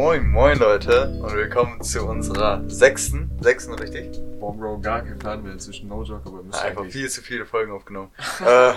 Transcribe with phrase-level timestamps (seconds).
[0.00, 4.16] Moin, moin Leute und willkommen zu unserer sechsten, sechsten richtig?
[4.38, 7.44] Boah, Bro, gar kein Plan mehr inzwischen, no joke, aber müsste Einfach viel zu viele
[7.44, 8.12] Folgen aufgenommen.
[8.46, 8.72] äh,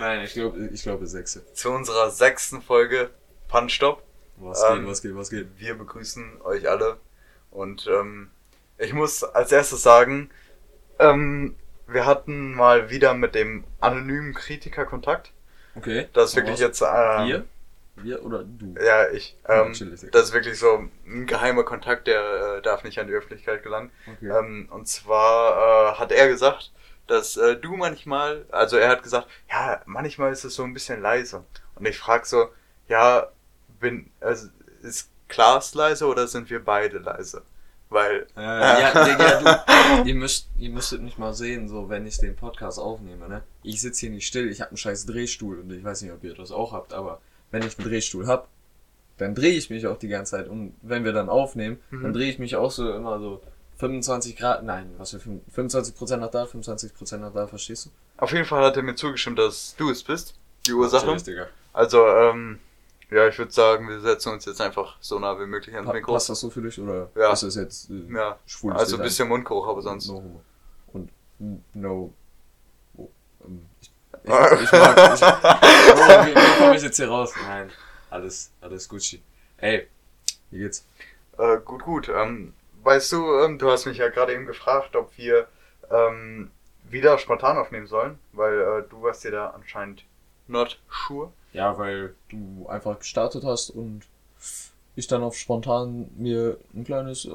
[0.00, 1.44] Nein, ich glaube, ich glaube sechste.
[1.54, 3.10] zu unserer sechsten Folge
[3.46, 4.02] Punstop.
[4.38, 5.46] Was Ähm, geht, was geht, was geht?
[5.58, 6.96] Wir begrüßen euch alle
[7.52, 8.32] und ähm,
[8.78, 10.28] ich muss als erstes sagen,
[10.98, 11.54] ähm,
[11.86, 15.30] wir hatten mal wieder mit dem anonymen Kritiker Kontakt.
[15.76, 16.08] Okay.
[16.14, 16.60] Das ist wirklich raus.
[16.60, 16.82] jetzt...
[16.82, 17.44] Äh, Wir?
[18.02, 18.74] Wir oder du?
[18.82, 19.36] Ja, ich.
[19.48, 19.72] Ja, Ähm,
[20.12, 23.90] das ist wirklich so ein geheimer Kontakt, der äh, darf nicht an die Öffentlichkeit gelangen.
[24.06, 24.30] Okay.
[24.30, 26.72] Ähm, und zwar äh, hat er gesagt,
[27.06, 31.00] dass äh, du manchmal, also er hat gesagt, ja, manchmal ist es so ein bisschen
[31.00, 31.44] leise.
[31.74, 32.48] Und ich frag so,
[32.88, 33.28] ja,
[33.80, 34.48] bin, also
[34.82, 37.42] ist Klaas leise oder sind wir beide leise?
[37.90, 39.64] Weil, Äh, ja, Digga,
[40.02, 43.42] du, ihr, müsst, ihr müsstet mich mal sehen, so wenn ich den Podcast aufnehme, ne?
[43.62, 46.22] Ich sitze hier nicht still, ich habe einen scheiß Drehstuhl und ich weiß nicht, ob
[46.22, 47.20] ihr das auch habt, aber
[47.50, 48.48] wenn ich einen Drehstuhl hab,
[49.18, 52.02] dann drehe ich mich auch die ganze Zeit und wenn wir dann aufnehmen, Mhm.
[52.02, 53.40] dann drehe ich mich auch so immer so
[53.78, 57.90] 25 Grad, nein, was für 25 Prozent nach da, 25 Prozent nach da, verstehst du?
[58.16, 60.34] auf jeden Fall hat er mir zugestimmt, dass du es bist,
[60.66, 61.16] die Ursache.
[61.72, 62.58] Also, ähm,
[63.10, 65.94] ja, ich würde sagen, wir setzen uns jetzt einfach so nah wie möglich ans Pa
[65.94, 66.12] Mikro.
[66.14, 67.32] passt das so für dich oder Ja.
[67.32, 68.72] ist das jetzt äh, Ja, schwul?
[68.72, 70.08] also ein bisschen Mundgeruch, aber sonst.
[70.08, 70.42] No.
[70.92, 71.10] Und
[71.74, 72.12] no.
[72.96, 73.08] Oh,
[73.44, 73.62] ähm,
[74.24, 75.14] ich, ich, mag.
[75.14, 77.32] Ich, Bro, wie, wie komme ich jetzt hier raus?
[77.46, 77.70] Nein,
[78.10, 79.22] alles, alles Gucci.
[79.58, 79.88] Ey,
[80.50, 80.84] wie geht's?
[81.38, 82.08] Äh, gut, gut.
[82.08, 85.46] Ähm, weißt du, ähm, du hast mich ja gerade eben gefragt, ob wir
[85.90, 86.50] ähm,
[86.90, 90.04] wieder spontan aufnehmen sollen, weil äh, du warst dir da anscheinend
[90.46, 91.30] not sure.
[91.52, 94.02] Ja, weil du einfach gestartet hast und
[94.96, 97.30] ich dann auf spontan mir ein kleines äh,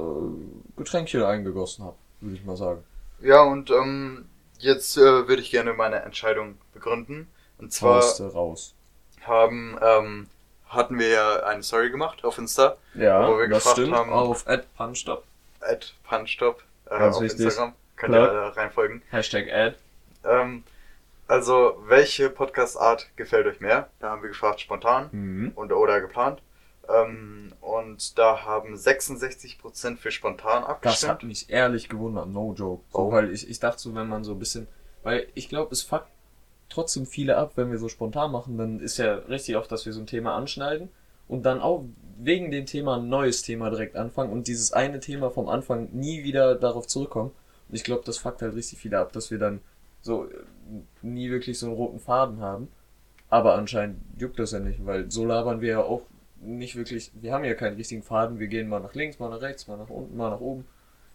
[0.76, 2.84] Getränkchen eingegossen habe, würde ich mal sagen.
[3.20, 4.26] Ja, und ähm,
[4.58, 7.30] jetzt äh, würde ich gerne meine Entscheidung begründen.
[7.58, 8.02] Und zwar
[8.32, 8.74] raus.
[9.26, 10.28] haben ähm,
[10.68, 13.94] hatten wir ja eine Story gemacht auf Insta, Ja, Wo wir das gefragt stimmt.
[13.96, 15.24] haben- Auf at punchtop
[16.86, 17.40] äh, Ganz auf wichtig.
[17.46, 17.74] Instagram.
[17.96, 18.28] Könnt Klar.
[18.28, 19.02] ihr da reinfolgen.
[19.10, 19.76] Hashtag Ad.
[20.24, 20.64] Ähm,
[21.28, 23.88] also, welche Podcast-Art gefällt euch mehr?
[24.00, 25.08] Da haben wir gefragt, spontan.
[25.12, 25.52] Mhm.
[25.54, 26.42] und oder geplant.
[26.88, 31.12] Ähm, und da haben 66% für spontan Das abgestimmt.
[31.12, 32.84] hat mich ehrlich gewundert, no joke.
[32.92, 33.12] So, Warum?
[33.12, 34.66] weil ich, ich dachte so, wenn man so ein bisschen,
[35.02, 36.08] weil ich glaube, es fuckt
[36.68, 39.92] trotzdem viele ab, wenn wir so spontan machen, dann ist ja richtig oft, dass wir
[39.92, 40.88] so ein Thema anschneiden
[41.28, 41.84] und dann auch
[42.18, 46.24] wegen dem Thema ein neues Thema direkt anfangen und dieses eine Thema vom Anfang nie
[46.24, 47.32] wieder darauf zurückkommen.
[47.68, 49.60] Und ich glaube, das fuckt halt richtig viele ab, dass wir dann
[50.02, 50.30] so äh,
[51.02, 52.68] nie wirklich so einen roten Faden haben.
[53.30, 56.02] Aber anscheinend juckt das ja nicht, weil so labern wir ja auch
[56.44, 59.40] nicht wirklich, wir haben ja keinen richtigen Faden, wir gehen mal nach links, mal nach
[59.40, 60.66] rechts, mal nach unten, mal nach oben.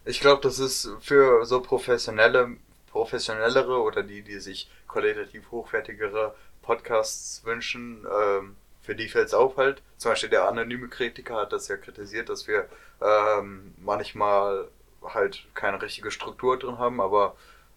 [0.06, 2.58] Ich glaube, das ist für so professionelle,
[2.88, 9.58] professionellere oder die, die sich qualitativ hochwertigere Podcasts wünschen, ähm, für die fällt es auf
[9.58, 9.82] halt.
[9.98, 12.68] Zum Beispiel der anonyme Kritiker hat das ja kritisiert, dass wir
[13.02, 14.68] ähm, manchmal
[15.04, 17.36] halt keine richtige Struktur drin haben, aber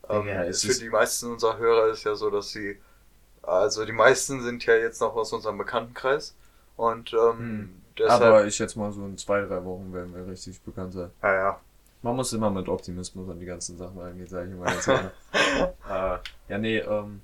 [0.08, 2.80] ähm, Ja, es für ist- die meisten unserer Hörer ist ja so, dass sie,
[3.42, 6.34] also die meisten sind ja jetzt noch aus unserem Bekanntenkreis
[6.76, 7.82] und ähm, Hm.
[7.98, 11.10] deshalb, Aber ich schätze mal, so in zwei, drei Wochen werden wir richtig bekannt sein.
[11.22, 11.60] naja,
[12.02, 15.12] Man muss immer mit Optimismus an die ganzen Sachen rangehen, sage ich immer ganz gerne.
[15.88, 16.18] äh,
[16.48, 17.20] ja, nee, ähm,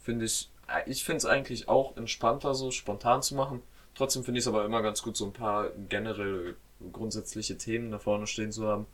[0.00, 3.62] finde ich, äh, ich finde es eigentlich auch entspannter, so spontan zu machen.
[3.94, 6.54] Trotzdem finde ich es aber immer ganz gut, so ein paar generelle,
[6.92, 8.86] grundsätzliche Themen da vorne stehen zu haben.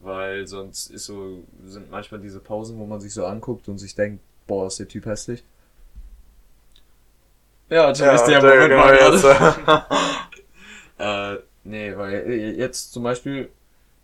[0.00, 3.94] Weil sonst ist so, sind manchmal diese Pausen, wo man sich so anguckt und sich
[3.96, 5.42] denkt, boah, ist der Typ hässlich.
[7.70, 9.22] Ja, Ja, ist der der- Moment genau war jetzt.
[9.22, 9.86] gerade.
[10.98, 13.50] Äh, nee, weil äh, jetzt zum Beispiel,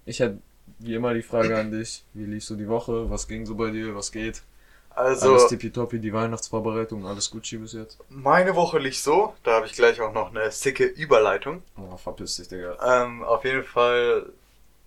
[0.06, 0.38] ich hätte
[0.78, 3.70] wie immer die Frage an dich, wie lief so die Woche, was ging so bei
[3.70, 4.42] dir, was geht?
[4.90, 7.98] Also, alles tippitoppi, die Weihnachtsvorbereitung, alles Gucci bis jetzt?
[8.10, 11.62] Meine Woche liegt so, da habe ich gleich auch noch eine sicke Überleitung.
[11.76, 12.76] Oh, verpiss dich, Digga.
[13.02, 14.26] Ähm, auf jeden Fall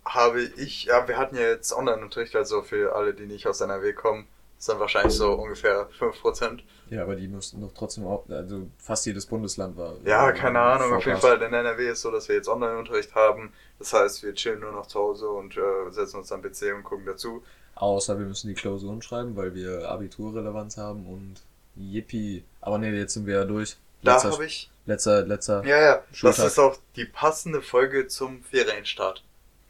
[0.06, 3.94] habe ich, ja, wir hatten ja jetzt Online-Unterricht, also für alle, die nicht aus NRW
[3.94, 6.60] kommen, ist dann wahrscheinlich so ungefähr 5%.
[6.90, 9.96] Ja, aber die mussten doch trotzdem auch, also fast jedes Bundesland war.
[10.06, 11.20] Ja, war keine Ahnung, auf jeden.
[11.20, 13.52] Fall in NRW ist so, dass wir jetzt Online-Unterricht haben.
[13.80, 16.84] Das heißt, wir chillen nur noch zu Hause und äh, setzen uns am PC und
[16.84, 17.44] gucken dazu.
[17.76, 21.36] Außer wir müssen die Klausuren schreiben, weil wir Abiturrelevanz haben und
[21.76, 22.44] yippie.
[22.62, 23.78] Aber nee, jetzt sind wir ja durch.
[24.02, 26.46] Da Letzter, habe ich, letzter, letzter, ja, ja, das Schultag.
[26.48, 29.24] ist auch die passende Folge zum Ferienstart.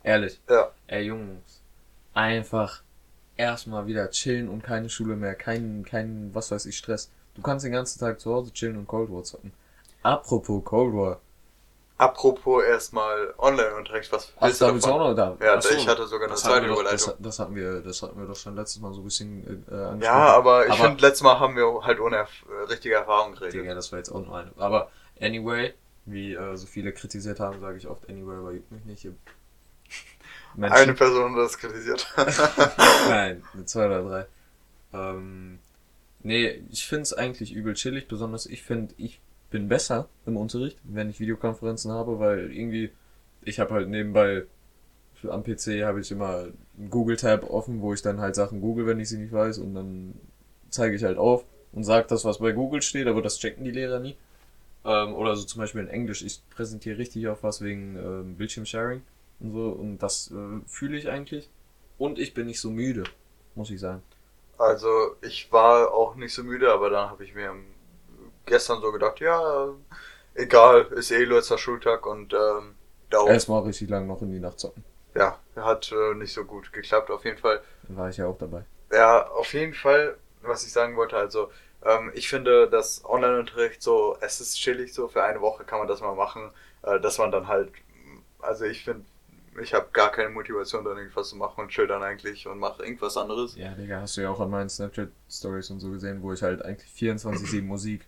[0.03, 0.39] ehrlich.
[0.49, 0.71] Ja.
[0.87, 1.61] Ey, Jungs,
[2.13, 2.81] einfach
[3.37, 7.09] erstmal wieder chillen und keine Schule mehr, kein, kein, was weiß ich, Stress.
[7.35, 9.53] Du kannst den ganzen Tag zu Hause chillen und Cold War zocken.
[10.03, 11.19] Apropos Cold War.
[11.99, 14.99] Apropos erstmal Online-Unterricht, was Ach, willst da du du auch davon?
[14.99, 15.37] noch da.
[15.43, 16.91] Ja, Ach so, ich hatte sogar eine zweite Überleitung.
[16.91, 19.73] das, das hatten wir, das hatten wir doch schon letztes Mal so ein bisschen äh,
[19.73, 20.01] angesprochen.
[20.03, 23.53] Ja, aber ich finde, letztes Mal haben wir halt ohne erf- äh, richtige Erfahrung geredet.
[23.55, 24.51] Digga, das war jetzt auch noch eine.
[24.57, 25.73] Aber anyway,
[26.05, 29.03] Wie äh, so viele kritisiert haben, sage ich oft Anyway, aber juckt mich nicht.
[29.03, 29.15] Ihr
[30.59, 32.07] Eine Person hat das kritisiert.
[33.09, 34.25] Nein, zwei oder drei.
[34.93, 35.59] Ähm,
[36.23, 39.19] nee, ich find's eigentlich übel chillig, besonders ich finde, ich
[39.51, 42.91] bin besser im Unterricht, wenn ich Videokonferenzen habe, weil irgendwie,
[43.43, 44.43] ich habe halt nebenbei
[45.23, 48.99] am PC habe ich immer einen Google-Tab offen, wo ich dann halt Sachen google, wenn
[48.99, 50.13] ich sie nicht weiß und dann
[50.69, 53.71] zeige ich halt auf und sage das, was bei Google steht, aber das checken die
[53.71, 54.15] Lehrer nie.
[54.85, 59.01] Ähm, oder so zum Beispiel in Englisch, ich präsentiere richtig auf was wegen ähm, Bildschirmsharing
[59.39, 61.49] und so und das äh, fühle ich eigentlich.
[61.97, 63.03] Und ich bin nicht so müde,
[63.55, 64.03] muss ich sagen.
[64.57, 67.53] Also ich war auch nicht so müde, aber dann habe ich mir
[68.45, 69.69] gestern so gedacht, ja,
[70.33, 72.75] egal, ist eh letzter Schultag und ähm,
[73.09, 73.29] dauert.
[73.29, 74.83] Erstmal richtig lang noch in die Nacht zocken.
[75.15, 77.61] Ja, hat äh, nicht so gut geklappt, auf jeden Fall.
[77.87, 78.63] Dann war ich ja auch dabei.
[78.91, 81.49] Ja, auf jeden Fall, was ich sagen wollte, also
[81.83, 85.87] ähm, ich finde, dass Online-Unterricht so, es ist chillig so, für eine Woche kann man
[85.87, 86.51] das mal machen,
[86.83, 87.71] äh, dass man dann halt,
[88.39, 89.05] also ich finde,
[89.61, 92.83] ich habe gar keine Motivation, dann irgendwas zu machen und chill dann eigentlich und mache
[92.83, 93.55] irgendwas anderes.
[93.55, 96.63] Ja, Digga, hast du ja auch an meinen Snapchat-Stories und so gesehen, wo ich halt
[96.63, 98.05] eigentlich 24-7 Musik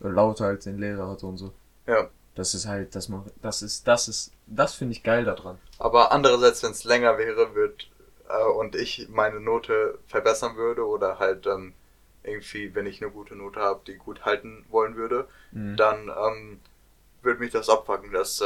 [0.00, 1.52] lauter als den Lehrer hatte und so.
[1.86, 2.08] Ja.
[2.34, 5.58] Das ist halt, das macht, das ist, das ist, das finde ich geil daran.
[5.78, 7.90] Aber andererseits, wenn es länger wäre, wird
[8.28, 11.74] äh, und ich meine Note verbessern würde oder halt ähm,
[12.24, 15.76] irgendwie, wenn ich eine gute Note habe, die gut halten wollen würde, mhm.
[15.76, 16.60] dann ähm,
[17.22, 18.44] würde mich das abfacken, dass äh,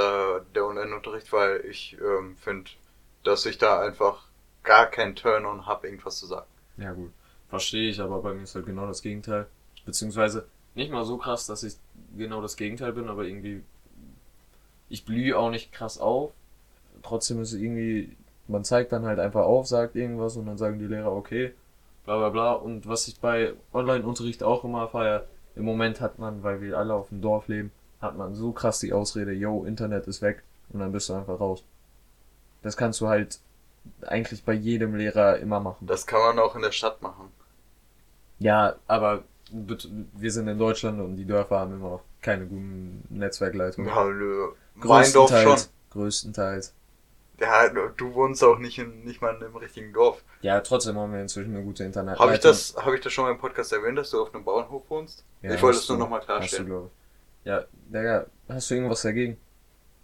[0.55, 2.71] der Online-Unterricht, weil ich ähm, finde,
[3.25, 4.27] dass ich da einfach
[4.63, 6.47] gar kein Turn-on habe, irgendwas zu sagen.
[6.77, 7.13] Ja gut,
[7.49, 9.47] verstehe ich, aber bei mir ist halt genau das Gegenteil.
[9.85, 11.75] Beziehungsweise nicht mal so krass, dass ich
[12.17, 13.63] genau das Gegenteil bin, aber irgendwie
[14.89, 16.33] ich blühe auch nicht krass auf.
[17.03, 18.17] Trotzdem ist es irgendwie,
[18.49, 21.53] man zeigt dann halt einfach auf, sagt irgendwas und dann sagen die Lehrer, okay,
[22.05, 22.53] bla bla bla.
[22.53, 26.95] Und was ich bei Online-Unterricht auch immer feiere, im Moment hat man, weil wir alle
[26.95, 30.81] auf dem Dorf leben, hat man so krass die Ausrede, yo, Internet ist weg und
[30.81, 31.63] dann bist du einfach raus.
[32.63, 33.39] Das kannst du halt
[34.03, 35.87] eigentlich bei jedem Lehrer immer machen.
[35.87, 37.31] Das kann man auch in der Stadt machen.
[38.39, 44.19] Ja, aber wir sind in Deutschland und die Dörfer haben immer noch keine guten Netzwerkleitungen.
[44.19, 44.49] Nö.
[44.81, 45.63] Größtenteils.
[45.63, 45.71] Schon.
[45.91, 46.75] Größtenteils.
[47.39, 50.23] Ja, du wohnst auch nicht, in, nicht mal in einem richtigen Dorf.
[50.41, 52.19] Ja, trotzdem haben wir inzwischen eine gute Internet.
[52.19, 54.45] Habe ich, das, hab ich das schon mal im Podcast erwähnt, dass du auf einem
[54.45, 55.23] Bauernhof wohnst?
[55.43, 56.73] Ja, ich wollte es nur nochmal klarstellen.
[56.73, 56.91] Hast du,
[57.47, 59.37] Ja, Digga, hast du irgendwas dagegen?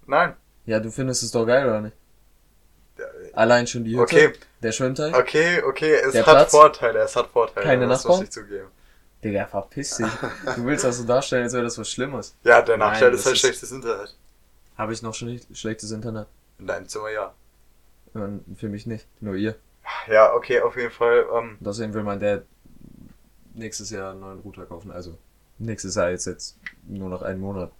[0.07, 0.37] Nein.
[0.65, 1.97] Ja, du findest es doch geil, oder nicht?
[2.97, 4.33] Ja, Allein schon die Hütte, okay.
[4.63, 5.13] der Schwimmteich.
[5.13, 7.67] Okay, okay, es hat Platz, Vorteile, es hat Vorteile.
[7.67, 8.19] Keine Nachbarn?
[8.19, 8.69] muss ich zugeben.
[9.25, 10.07] Digga, verpiss dich.
[10.57, 12.37] Du willst das so darstellen, als wäre das was Schlimmes.
[12.45, 14.17] Ja, der Nachteil Nein, ist halt ist schlechtes Internet.
[14.79, 16.29] Habe ich noch schon nicht schlechtes Internet?
[16.61, 17.35] In deinem Zimmer ja.
[18.15, 19.57] Und für mich nicht, nur ihr.
[20.09, 21.27] Ja, okay, auf jeden Fall.
[21.35, 22.45] Ähm, Deswegen will mein Dad
[23.55, 24.93] nächstes Jahr einen neuen Router kaufen.
[24.93, 25.19] Also
[25.65, 27.71] nächstes Jahr jetzt, jetzt nur noch einen Monat,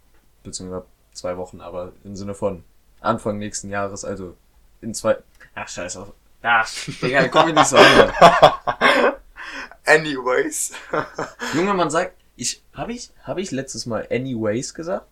[0.43, 2.63] beziehungsweise zwei Wochen, aber im Sinne von
[3.01, 4.35] Anfang nächsten Jahres, also
[4.81, 5.17] in zwei.
[5.55, 6.13] Ach, scheiß auf.
[6.41, 6.69] Ach,
[7.01, 8.11] Digga, komm ich nicht so an.
[9.85, 10.73] Anyways.
[11.53, 15.05] Junge, man sagt, ich, habe ich, habe ich letztes Mal anyways gesagt?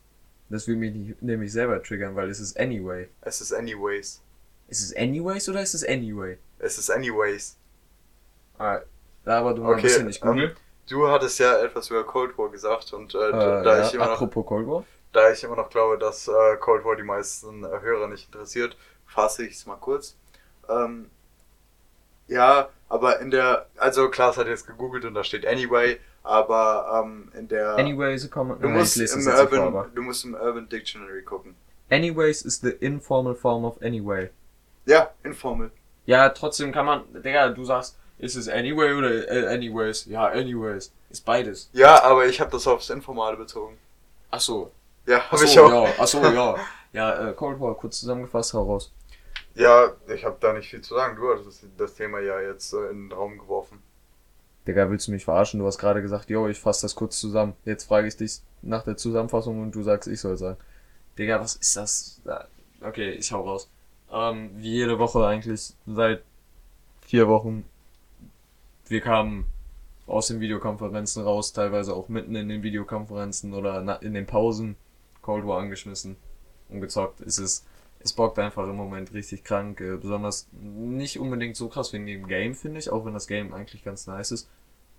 [0.50, 3.08] Das will mich nicht, nämlich selber triggern, weil es ist anyway.
[3.22, 4.22] Es ist anyways.
[4.68, 6.38] Ist es anyways oder ist es anyway?
[6.60, 7.58] Es ist anyways.
[8.58, 8.82] Ah,
[9.26, 10.52] aber du mal okay, ein bisschen nicht googeln.
[10.52, 10.56] Ähm,
[10.90, 14.12] du hattest ja etwas über Cold War gesagt und äh, äh, da ja, ich immer
[14.12, 14.86] apropos noch, Cold War?
[15.14, 18.78] Da ich immer noch glaube, dass äh, Cold War die meisten äh, Hörer nicht interessiert,
[19.06, 20.16] fasse ich es mal kurz.
[20.70, 21.10] Ähm,
[22.28, 27.32] ja, aber in der, also Klaas hat jetzt gegoogelt und da steht Anyway, aber ähm,
[27.38, 27.76] in der.
[27.76, 31.56] Anyways, common, du, musst im Urban, vor, du musst im Urban Dictionary gucken.
[31.90, 34.30] Anyways is the informal form of anyway.
[34.86, 35.72] Ja, informal.
[36.06, 40.06] Ja, trotzdem kann man, Digga, du sagst, ist es anyway oder äh, anyways?
[40.06, 40.94] Ja, anyways.
[41.10, 41.70] Ist beides.
[41.74, 43.78] Ja, aber ich habe das aufs Informale bezogen.
[44.30, 44.72] Ach so.
[45.08, 45.70] Ja, hab so, ich auch.
[45.70, 46.56] Ja, ach so, ja.
[46.94, 48.92] Ja, äh, Cold War, kurz zusammengefasst, heraus.
[49.56, 51.16] Ja, ich habe da nicht viel zu sagen.
[51.16, 53.82] Du hattest das Thema ja jetzt äh, in den Raum geworfen.
[54.68, 55.62] Digga, willst du mich verarschen?
[55.62, 57.54] Du hast gerade gesagt, yo, ich fasse das kurz zusammen.
[57.64, 60.58] Jetzt frage ich dich nach der Zusammenfassung und du sagst, ich soll sagen.
[61.18, 62.22] Digga, was ist das?
[62.82, 63.70] Okay, ich hau raus.
[64.12, 66.24] Ähm, wie jede Woche eigentlich, seit
[67.06, 67.66] vier Wochen.
[68.92, 69.46] Wir kamen
[70.06, 74.76] aus den Videokonferenzen raus, teilweise auch mitten in den Videokonferenzen oder in den Pausen.
[75.22, 76.18] Cold War angeschmissen
[76.68, 77.22] und gezockt.
[77.22, 77.66] Es ist
[78.04, 79.80] es bockt einfach im Moment richtig krank.
[79.80, 83.54] Äh, besonders nicht unbedingt so krass wegen dem Game, finde ich, auch wenn das Game
[83.54, 84.50] eigentlich ganz nice ist.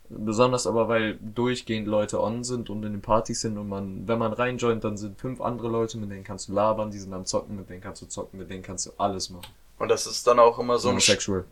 [0.09, 4.19] Besonders aber, weil durchgehend Leute on sind und in den Partys sind und man, wenn
[4.19, 7.27] man reinjoint, dann sind fünf andere Leute, mit denen kannst du labern, die sind am
[7.27, 9.53] Zocken, mit denen kannst du zocken, mit denen kannst du alles machen.
[9.83, 10.99] Und das ist dann auch immer so ein,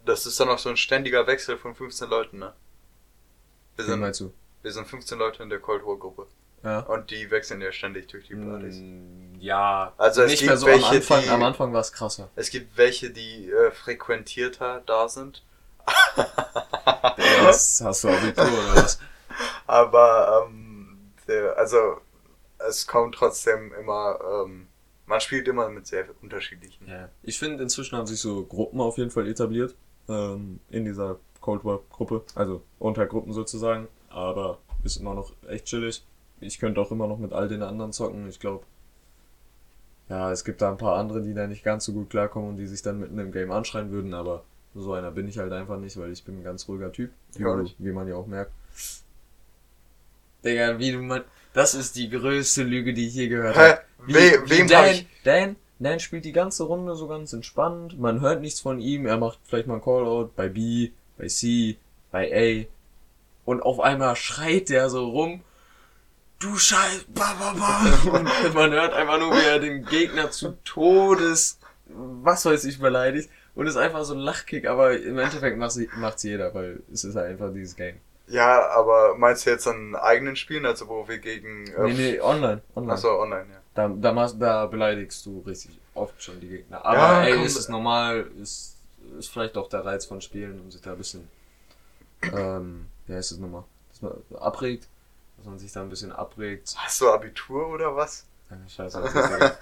[0.04, 2.52] das ist dann auch so ein ständiger Wechsel von 15 Leuten, ne?
[3.74, 4.32] Wir sind,
[4.62, 6.28] wir sind 15 Leute in der Cold War Gruppe.
[6.62, 6.78] Ja.
[6.80, 8.76] Und die wechseln ja ständig durch die Partys.
[8.76, 11.22] Mm, Ja, Also es nicht gibt mehr so welche, am Anfang.
[11.22, 12.30] die- Am Anfang war es krasser.
[12.36, 15.42] Es gibt welche, die äh, frequentierter da sind.
[17.42, 19.00] Das hast du Abitur oder was?
[19.66, 22.00] Aber ähm, der, also
[22.58, 24.68] es kommt trotzdem immer, ähm,
[25.10, 26.86] man spielt immer mit sehr unterschiedlichen.
[26.88, 27.08] Ja.
[27.24, 29.74] Ich finde, inzwischen haben sich so Gruppen auf jeden Fall etabliert.
[30.08, 32.22] Ähm, in dieser Cold War Gruppe.
[32.36, 33.88] Also Untergruppen sozusagen.
[34.08, 36.04] Aber ist immer noch echt chillig.
[36.40, 38.28] Ich könnte auch immer noch mit all den anderen zocken.
[38.28, 38.64] Ich glaube,
[40.08, 42.56] ja, es gibt da ein paar andere, die da nicht ganz so gut klarkommen und
[42.56, 44.14] die sich dann mitten im Game anschreien würden.
[44.14, 44.44] Aber
[44.76, 47.10] so einer bin ich halt einfach nicht, weil ich bin ein ganz ruhiger Typ.
[47.34, 47.74] Wie, nicht.
[47.80, 48.52] wie man ja auch merkt.
[50.44, 51.24] Digga, wie du man.
[51.52, 53.60] Das ist die größte Lüge, die ich je gehört Hä?
[53.60, 53.80] habe.
[54.06, 55.06] Wie- We wem Dan, hab ich?
[55.24, 57.98] Dan, Dan spielt die ganze Runde so ganz entspannt.
[57.98, 59.06] Man hört nichts von ihm.
[59.06, 61.76] Er macht vielleicht mal ein Callout bei B, bei C,
[62.10, 62.66] bei A.
[63.44, 65.42] Und auf einmal schreit der so rum.
[66.38, 68.10] Du Scheiß, ba, ba, ba.
[68.18, 73.28] Und man hört einfach nur, wie er den Gegner zu Todes, was weiß ich, beleidigt.
[73.54, 77.16] Und ist einfach so ein Lachkick, aber im Endeffekt macht's, macht's jeder, weil es ist
[77.16, 77.96] halt einfach dieses Game.
[78.30, 81.66] Ja, aber meinst du jetzt an eigenen Spielen, also wo wir gegen...
[81.66, 82.62] Äh, Nee, nee, online.
[82.76, 82.92] online.
[82.92, 83.56] Achso, online, ja.
[83.74, 86.84] Da, da, machst, da beleidigst du richtig oft schon die Gegner.
[86.84, 87.44] Aber Ja, ey, komm.
[87.44, 88.76] ist es normal, ist,
[89.18, 91.28] ist vielleicht auch der Reiz von Spielen, um sich da ein bisschen,
[92.32, 94.86] ähm, wie heißt es nochmal, dass man abregt,
[95.38, 96.74] dass man sich da ein bisschen abregt.
[96.76, 98.26] Hast du Abitur oder was?
[98.50, 99.56] Ja, Scheiße, das egal.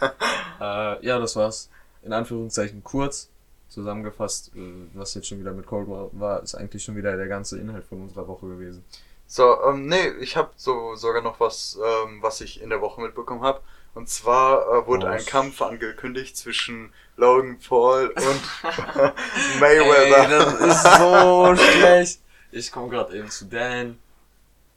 [0.60, 1.68] äh, ja, das war's.
[2.02, 3.28] In Anführungszeichen kurz
[3.68, 4.60] zusammengefasst, äh,
[4.94, 7.84] was jetzt schon wieder mit Cold War war, ist eigentlich schon wieder der ganze Inhalt
[7.84, 8.84] von unserer Woche gewesen.
[9.26, 13.00] So, ähm, nee, ich habe so sogar noch was, ähm, was ich in der Woche
[13.00, 13.60] mitbekommen habe.
[13.94, 20.28] Und zwar äh, wurde Oh, ein Kampf angekündigt zwischen Logan Paul und Ey, Mayweather.
[20.28, 22.20] das ist so schlecht.
[22.52, 23.98] Ich komme gerade eben zu Dan.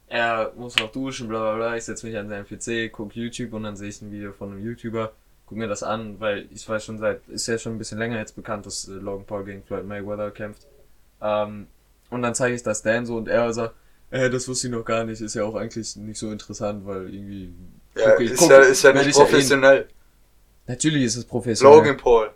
[0.07, 1.77] Er muss noch duschen, bla bla bla.
[1.77, 4.51] Ich setze mich an seinen PC, guck YouTube und dann sehe ich ein Video von
[4.51, 5.13] einem YouTuber.
[5.51, 8.17] Guck mir das an, weil ich weiß schon seit, ist ja schon ein bisschen länger
[8.17, 10.65] jetzt bekannt, dass äh, Logan Paul gegen Floyd Mayweather kämpft.
[11.22, 11.67] Ähm,
[12.10, 13.75] und dann zeige ich das Dan so und er sagt,
[14.12, 17.13] äh, das wusste ich noch gar nicht, ist ja auch eigentlich nicht so interessant, weil
[17.13, 17.53] irgendwie.
[17.98, 19.88] ja, guck ich- ist guck- ja, ist ja werd nicht ich ja eh- professionell.
[20.67, 21.75] Natürlich ist es professionell.
[21.79, 22.29] Logan Paul.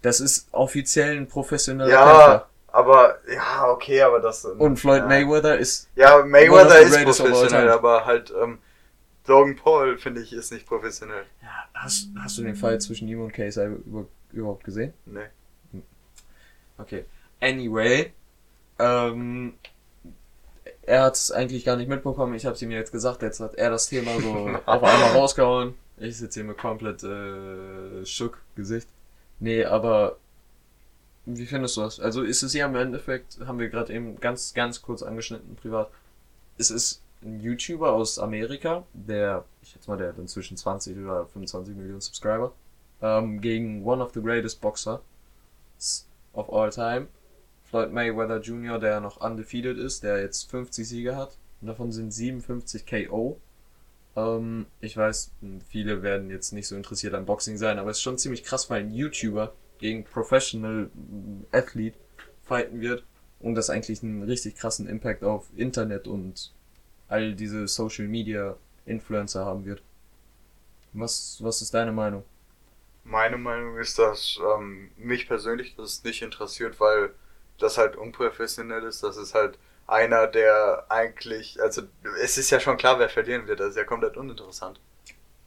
[0.00, 2.48] Das ist offiziell ein professioneller Ja, Kämpfer.
[2.68, 4.44] aber, ja, okay, aber das...
[4.44, 5.06] Und Floyd ja.
[5.08, 8.58] Mayweather ist Ja, Mayweather the ist professionell, aber halt, ähm,
[9.26, 11.24] Logan Paul, finde ich, ist nicht professionell.
[11.42, 14.92] Ja, hast, hast du den Fall zwischen ihm und KSI über, überhaupt gesehen?
[15.06, 15.82] Nee.
[16.78, 17.04] Okay.
[17.40, 18.12] Anyway,
[18.78, 19.54] ähm,
[20.82, 22.34] er hat es eigentlich gar nicht mitbekommen.
[22.34, 23.22] Ich habe es ihm jetzt gesagt.
[23.22, 25.74] Jetzt hat er das Thema so auf einmal rausgehauen.
[25.98, 28.88] Ich sitze hier mit komplett äh, schock Gesicht.
[29.38, 30.16] Nee, aber
[31.26, 32.00] wie findest du das?
[32.00, 35.90] Also ist es ja im Endeffekt, haben wir gerade eben ganz, ganz kurz angeschnitten privat.
[36.58, 41.26] Es ist ein YouTuber aus Amerika, der, ich schätze mal, der hat inzwischen 20 oder
[41.26, 42.52] 25 Millionen Subscriber,
[43.00, 45.00] ähm, gegen one of the greatest boxer
[46.32, 47.08] of all time,
[47.64, 51.38] Floyd Mayweather Jr., der noch undefeated ist, der jetzt 50 Siege hat.
[51.60, 53.40] Und davon sind 57 KO.
[54.14, 55.30] Ähm, ich weiß,
[55.68, 58.68] viele werden jetzt nicht so interessiert an Boxing sein, aber es ist schon ziemlich krass,
[58.68, 60.90] weil ein YouTuber gegen Professional
[61.50, 61.96] Athlete
[62.42, 63.04] fighten wird
[63.40, 66.52] und das eigentlich einen richtig krassen Impact auf Internet und
[67.12, 69.82] all diese Social Media Influencer haben wird.
[70.92, 72.24] Was, was ist deine Meinung?
[73.04, 77.14] Meine Meinung ist, dass ähm, mich persönlich das nicht interessiert, weil
[77.58, 79.02] das halt unprofessionell ist.
[79.02, 81.82] Das ist halt einer, der eigentlich, also
[82.22, 83.60] es ist ja schon klar, wer verlieren wird.
[83.60, 84.80] Das ist ja komplett uninteressant.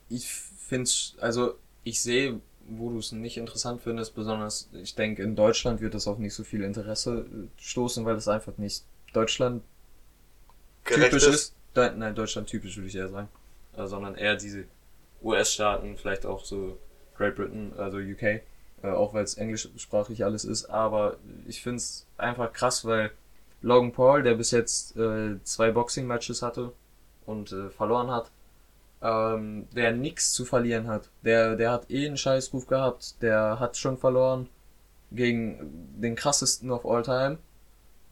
[0.09, 5.35] Ich finde also ich sehe, wo du es nicht interessant findest, besonders ich denke, in
[5.35, 9.63] Deutschland wird das auf nicht so viel Interesse äh, stoßen, weil es einfach nicht Deutschland
[10.83, 11.54] typisch ist.
[11.75, 13.29] Nein, Deutschland typisch würde ich eher sagen.
[13.77, 14.65] Äh, sondern eher diese
[15.21, 16.77] US-Staaten, vielleicht auch so
[17.15, 18.41] Great Britain, also UK, äh,
[18.83, 20.65] auch weil es englischsprachig alles ist.
[20.65, 21.17] Aber
[21.47, 23.11] ich finde es einfach krass, weil
[23.61, 26.73] Logan Paul, der bis jetzt äh, zwei Boxing-Matches hatte
[27.25, 28.31] und äh, verloren hat,
[29.01, 31.09] ähm, der nix zu verlieren hat.
[31.23, 34.49] Der, der hat eh einen Scheißruf gehabt, der hat schon verloren
[35.11, 37.37] gegen den krassesten of all time.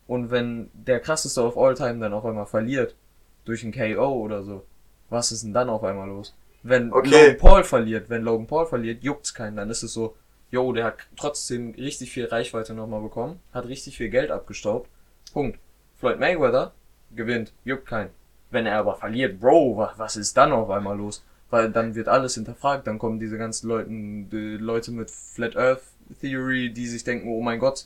[0.07, 2.95] Und wenn der krasseste of all time dann auf einmal verliert,
[3.45, 4.63] durch ein KO oder so,
[5.09, 6.33] was ist denn dann auf einmal los?
[6.63, 7.09] Wenn Okay.
[7.09, 10.15] Logan Paul verliert, wenn Logan Paul verliert, juckt's keinen, dann ist es so,
[10.49, 14.89] yo, der hat trotzdem richtig viel Reichweite nochmal bekommen, hat richtig viel Geld abgestaubt.
[15.33, 15.59] Punkt.
[15.99, 16.73] Floyd Mayweather
[17.15, 18.09] gewinnt, juckt keinen.
[18.51, 21.23] Wenn er aber verliert, Bro, wa- was ist dann auf einmal los?
[21.49, 25.81] Weil dann wird alles hinterfragt, dann kommen diese ganzen Leuten, die Leute mit Flat Earth
[26.21, 27.85] Theory, die sich denken, oh mein Gott.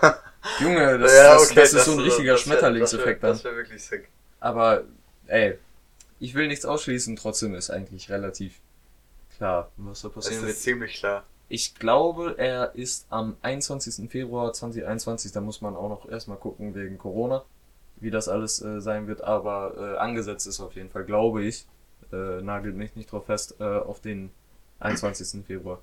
[0.60, 3.38] Junge, das, Ja, das, okay, das ist so ein das- richtiger das wär- Schmetterlingseffekt Das
[3.42, 3.44] dann.
[3.44, 4.08] wäre wär wirklich sick.
[4.42, 4.82] Aber,
[5.28, 5.56] ey,
[6.18, 8.58] ich will nichts ausschließen, trotzdem ist eigentlich relativ
[9.36, 10.50] klar, was da passieren wird.
[10.50, 11.22] ist ziemlich klar.
[11.48, 14.10] Ich glaube, er ist am 21.
[14.10, 17.44] Februar 2021, da muss man auch noch erstmal gucken wegen Corona,
[17.96, 21.66] wie das alles äh, sein wird, aber äh, angesetzt ist auf jeden Fall, glaube ich,
[22.12, 24.32] äh, nagelt mich nicht drauf fest, äh, auf den
[24.80, 25.46] 21.
[25.46, 25.80] Februar.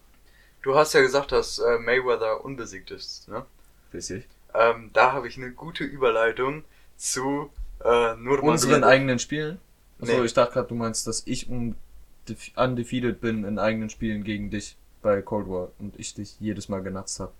[0.64, 3.46] Du hast ja gesagt, dass äh, Mayweather unbesiegt ist, ne?
[3.94, 4.28] Richtig.
[4.54, 6.66] Ähm, da habe ich eine gute Überleitung
[6.98, 7.52] zu
[7.84, 8.44] äh, Nurmagomedov.
[8.50, 9.60] Unseren eigenen Spielen?
[10.02, 10.26] Achso, Nee.
[10.26, 14.78] ich dachte gerade, du meinst, dass ich undef- undefeated bin in eigenen Spielen gegen dich
[15.02, 17.32] bei Cold War und ich dich jedes Mal genatzt habe.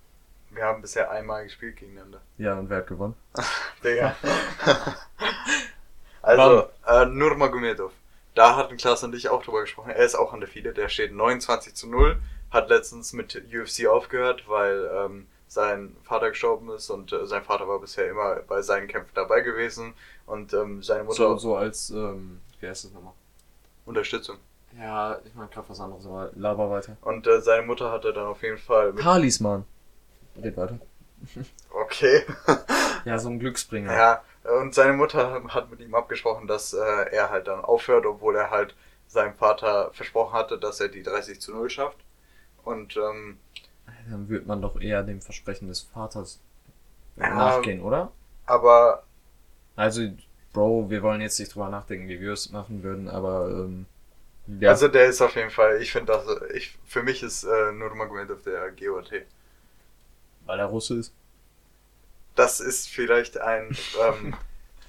[0.50, 2.20] Wir haben bisher einmal gespielt gegeneinander.
[2.38, 3.14] Ja, und wer hat gewonnen?
[3.84, 4.16] Digga.
[6.22, 7.92] also, äh, Nurmagomedov.
[8.34, 9.90] Da hatten Klaas und ich auch drüber gesprochen.
[9.90, 10.72] Er ist auch Fide.
[10.72, 12.16] Der steht 29 zu 0.
[12.50, 17.66] Hat letztens mit UFC aufgehört, weil ähm, sein Vater gestorben ist und äh, sein Vater
[17.66, 21.90] war bisher immer bei seinen Kämpfen dabei gewesen und ähm, seine Mutter So, so als,
[21.90, 23.14] ähm, wie heißt das nochmal?
[23.84, 24.36] Unterstützung.
[24.78, 26.96] Ja, ich meine gerade was anderes, aber laber weiter.
[27.00, 29.64] Und äh, seine Mutter hatte dann auf jeden Fall mit, Talisman.
[30.40, 30.78] Red weiter.
[31.70, 32.24] okay.
[33.06, 33.94] Ja, so ein Glücksbringer.
[33.94, 34.22] Ja,
[34.60, 36.76] und seine Mutter hat mit ihm abgesprochen, dass äh,
[37.10, 38.74] er halt dann aufhört, obwohl er halt
[39.06, 41.96] seinem Vater versprochen hatte, dass er die 30 zu 0 schafft.
[42.62, 43.38] Und ähm,
[44.10, 46.40] Dann wird man doch eher dem Versprechen des Vaters
[47.16, 47.34] Ja.
[47.34, 48.12] nachgehen, oder?
[48.46, 49.04] aber
[49.76, 50.02] Also,
[50.52, 53.86] Bro, wir wollen jetzt nicht drüber nachdenken, wie wir es machen würden, aber ähm,
[54.60, 54.70] ja.
[54.70, 58.42] also der ist auf jeden Fall, ich finde das, ich für mich ist äh, Nurmagomedov
[58.42, 59.12] der GOT.
[60.46, 61.12] weil er Russe ist.
[62.34, 64.34] Das ist vielleicht ein ähm,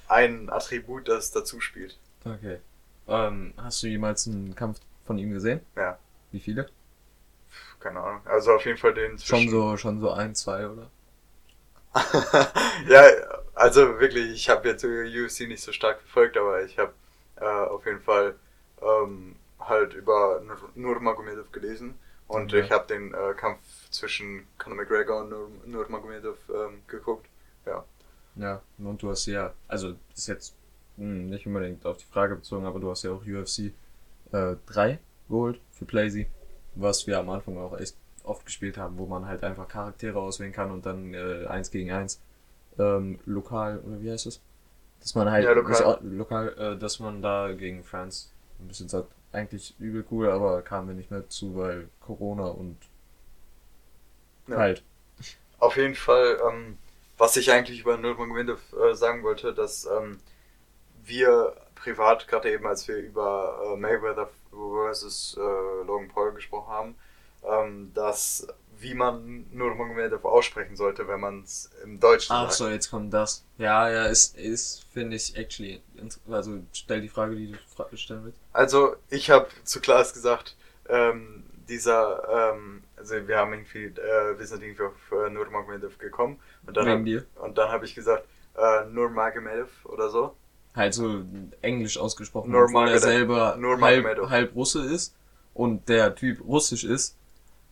[0.08, 1.98] ein Attribut, das dazu spielt.
[2.24, 2.58] Okay.
[3.08, 5.60] Ähm, hast du jemals einen Kampf von ihm gesehen?
[5.76, 5.98] Ja.
[6.32, 6.68] Wie viele?
[7.82, 8.22] Keine Ahnung.
[8.26, 10.90] Also auf jeden Fall den Schon so, schon so ein, zwei, oder?
[12.88, 13.02] ja,
[13.54, 16.92] also wirklich, ich habe jetzt UFC nicht so stark verfolgt, aber ich habe
[17.36, 18.34] äh, auf jeden Fall
[18.80, 22.60] ähm, halt über Nur- Nurmagomedov gelesen und Okay.
[22.60, 27.26] ich habe den äh, Kampf zwischen Conor McGregor und Nur Nurmagomedov ähm, geguckt.
[28.36, 30.54] Ja, und du hast ja, also ist jetzt
[30.96, 33.72] hm, nicht unbedingt auf die Frage bezogen, aber du hast ja auch UFC
[34.32, 36.28] äh, 3 geholt für Playsee,
[36.74, 40.52] was wir am Anfang auch echt oft gespielt haben, wo man halt einfach Charaktere auswählen
[40.52, 42.20] kann und dann äh, eins gegen eins
[42.78, 44.40] ähm, lokal, oder wie heißt es?
[45.00, 45.84] Dass man halt Ja, lokal.
[45.84, 50.62] au- lokal äh, dass man da gegen Fans ein bisschen sagt, eigentlich übel cool, aber
[50.62, 52.76] kamen wir nicht mehr zu, weil Corona und
[54.46, 54.56] Ja.
[54.56, 54.84] halt.
[55.58, 56.78] Auf jeden Fall, ähm,
[57.18, 60.20] was ich eigentlich über Nurmagomedov äh, sagen wollte, dass ähm,
[61.04, 66.94] wir privat, gerade eben als wir über äh, Mayweather versus äh, Logan Paul gesprochen haben,
[67.44, 68.46] ähm, dass
[68.78, 72.54] wie man Nurmagomedov aussprechen sollte, wenn man es im Deutschen Ach sagt.
[72.54, 73.44] so, jetzt kommt das.
[73.56, 75.80] Ja, ja, ist, ist finde ich, actually,
[76.28, 78.40] also stell die Frage, die du stellen willst.
[78.52, 80.56] Also ich habe zu Klaas gesagt,
[80.88, 86.40] ähm, dieser, ähm, also wir haben irgendwie, äh, wir sind irgendwie auf äh, Nurmagomedov gekommen
[86.66, 90.36] und dann hab, und dann habe ich gesagt äh, Nurmagomedov oder so.
[90.74, 91.22] Halt so
[91.60, 95.14] englisch ausgesprochen, Nur obwohl er selber Nur halb, halb Russe ist
[95.54, 97.16] und der Typ russisch ist.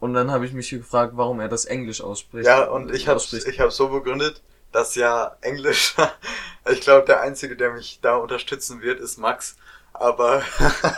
[0.01, 2.47] Und dann habe ich mich gefragt, warum er das Englisch ausspricht.
[2.47, 5.95] Ja, und ich habe ich hab so begründet, dass ja Englisch,
[6.71, 9.57] ich glaube, der Einzige, der mich da unterstützen wird, ist Max.
[9.93, 10.43] Aber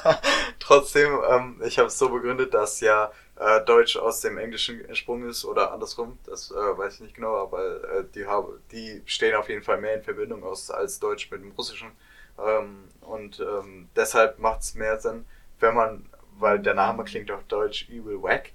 [0.60, 3.10] trotzdem, ähm, ich habe es so begründet, dass ja
[3.42, 7.36] äh, Deutsch aus dem Englischen entsprungen ist oder andersrum, das äh, weiß ich nicht genau,
[7.36, 11.30] aber äh, die, haben, die stehen auf jeden Fall mehr in Verbindung aus als Deutsch
[11.30, 11.90] mit dem Russischen.
[12.38, 15.26] Ähm, und ähm, deshalb macht es mehr Sinn,
[15.58, 18.52] wenn man, weil der Name klingt auf Deutsch übel wack,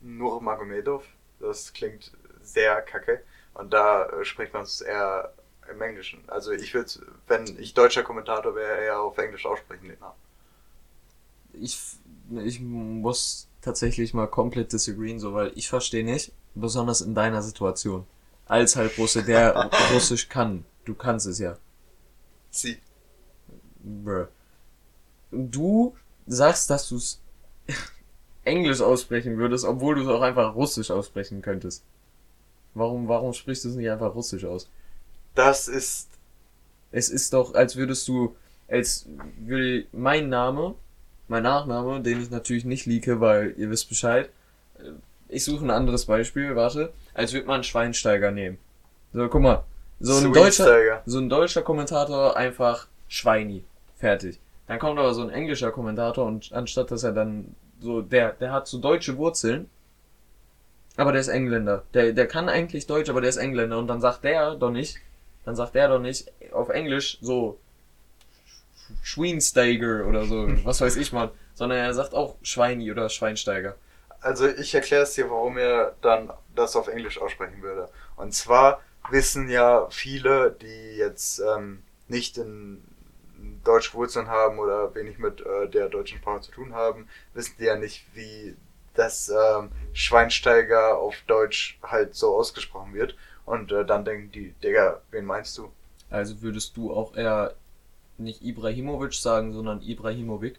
[0.00, 1.04] Nurmagomedov,
[1.40, 3.22] das klingt sehr kacke.
[3.54, 5.32] Und da äh, spricht man es eher
[5.68, 6.22] im Englischen.
[6.28, 6.90] Also ich würde,
[7.26, 10.14] wenn ich deutscher Kommentator wäre, eher auf Englisch aussprechen den Namen.
[11.52, 11.76] ich,
[12.30, 18.06] ich muss tatsächlich mal komplett disagreeen, so, weil ich verstehe nicht, besonders in deiner Situation,
[18.46, 20.64] als Halbrusse, der Russisch kann.
[20.84, 21.56] Du kannst es ja.
[22.50, 22.78] Sie.
[23.80, 24.26] Bruh.
[25.30, 25.94] Du
[26.26, 27.20] sagst, dass du es
[28.44, 31.84] Englisch aussprechen würdest, obwohl du es auch einfach Russisch aussprechen könntest.
[32.74, 34.70] Warum, warum sprichst du es nicht einfach Russisch aus?
[35.34, 36.08] Das ist,
[36.90, 38.34] Es ist doch, als würdest du,
[38.68, 39.06] als
[39.38, 40.74] würde mein Name,
[41.28, 44.30] mein Nachname, den ich natürlich nicht lieke, weil ihr wisst Bescheid.
[44.78, 44.90] äh,
[45.28, 46.92] Ich suche ein anderes Beispiel, warte.
[47.14, 48.58] Als würde man einen Schweinsteiger nehmen.
[49.12, 49.64] So, guck mal.
[50.00, 53.64] So ein deutscher, so ein deutscher Kommentator einfach Schweini.
[53.96, 54.38] Fertig.
[54.68, 58.52] Dann kommt aber so ein englischer Kommentator und anstatt dass er dann so, der, der
[58.52, 59.68] hat so deutsche Wurzeln,
[60.96, 61.84] aber der ist Engländer.
[61.94, 64.98] Der, der kann eigentlich Deutsch, aber der ist Engländer und dann sagt der doch nicht,
[65.44, 67.58] dann sagt der doch nicht auf Englisch so
[69.02, 71.30] Schweinsteiger oder so, was weiß ich mal.
[71.54, 73.76] Sondern er sagt auch Schweini oder Schweinsteiger.
[74.20, 77.88] Also ich erkläre es dir, warum er dann das auf Englisch aussprechen würde.
[78.16, 82.82] Und zwar wissen ja viele, die jetzt ähm, nicht in
[83.64, 87.64] deutsche Wurzeln haben oder wenig mit äh, der deutschen Sprache zu tun haben, wissen die
[87.64, 88.56] ja nicht, wie
[88.94, 93.16] das ähm, Schweinsteiger auf Deutsch halt so ausgesprochen wird.
[93.44, 95.70] Und äh, dann denken die, Digga, wen meinst du?
[96.10, 97.54] Also würdest du auch eher
[98.18, 100.56] nicht Ibrahimovic sagen, sondern Ibrahimovic?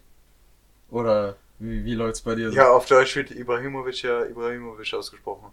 [0.90, 2.50] Oder wie, wie läuft's bei dir?
[2.50, 2.56] so?
[2.56, 5.52] Ja, auf Deutsch wird Ibrahimovic ja Ibrahimovic ausgesprochen.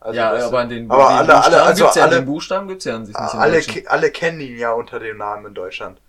[0.00, 2.68] Also ja, aber den, aber den alle- Buchstaben alle- also gibt's ja, alle- den Buchstaben
[2.68, 5.54] gibt's ja an sich nicht in alle, alle kennen ihn ja unter dem Namen in
[5.54, 6.00] Deutschland.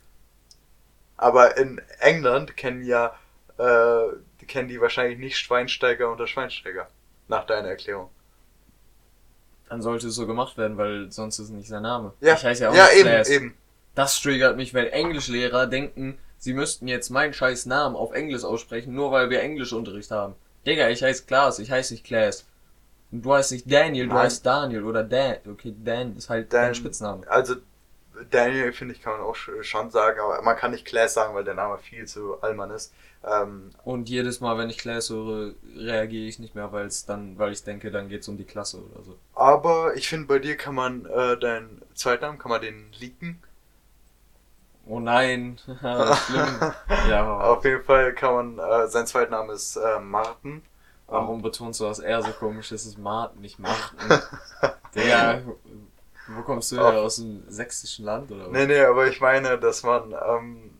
[1.17, 3.15] Aber in England kennen ja,
[3.58, 6.88] äh, kennen die wahrscheinlich nicht Schweinsteiger unter Schweinsteiger.
[7.28, 8.10] Nach deiner Erklärung.
[9.69, 12.13] Dann sollte es so gemacht werden, weil sonst ist es nicht sein Name.
[12.21, 13.58] Ja, Ich heiße ja auch ja eben, eben.
[13.99, 18.93] Das triggert mich, weil Englischlehrer denken, sie müssten jetzt meinen scheiß Namen auf Englisch aussprechen,
[18.93, 20.35] nur weil wir Englischunterricht haben.
[20.65, 22.45] Digga, ich heiße Klaas, ich heiße nicht Claes.
[23.12, 24.23] Und du heißt nicht Daniel, du Nein.
[24.23, 25.35] heißt Daniel oder Dan.
[25.51, 27.27] Okay, Dan ist halt Dan- dein Spitzname.
[27.29, 27.55] Also
[28.31, 31.35] Daniel finde ich kann man auch sch- schon sagen, aber man kann nicht Class sagen,
[31.35, 32.93] weil der Name viel zu allmann ist.
[33.29, 37.38] Ähm, Und jedes Mal, wenn ich Claes höre, reagiere ich nicht mehr, weil es dann,
[37.38, 39.17] weil ich denke, dann geht's um die Klasse oder so.
[39.35, 43.41] aber ich finde, bei dir kann man äh, deinen Zweitnamen, kann man den leaken.
[44.89, 46.73] Oh nein, schlimm.
[47.10, 50.63] Ja, Auf jeden Fall kann man, äh, sein Zweitname ist äh, Martin.
[51.08, 52.71] warum betonst du das eher so komisch?
[52.71, 53.99] Es ist Martin, nicht Martin.
[54.95, 55.41] Digga,
[56.28, 57.02] wo kommst du her?
[57.02, 58.52] Aus dem sächsischen Land oder was?
[58.52, 60.71] Nee, nee, aber ich meine, dass man, ähm,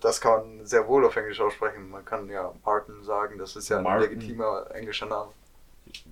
[0.00, 1.90] das kann man sehr wohl auf Englisch aussprechen.
[1.90, 4.10] Man kann ja Martin sagen, das ist ja ein Martin.
[4.10, 5.30] legitimer englischer Name.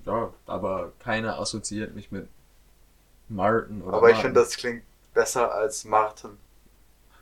[0.05, 2.29] Ja, aber keiner assoziiert mich mit
[3.29, 4.83] Martin oder aber ich finde, das klingt
[5.15, 6.39] besser als Martin.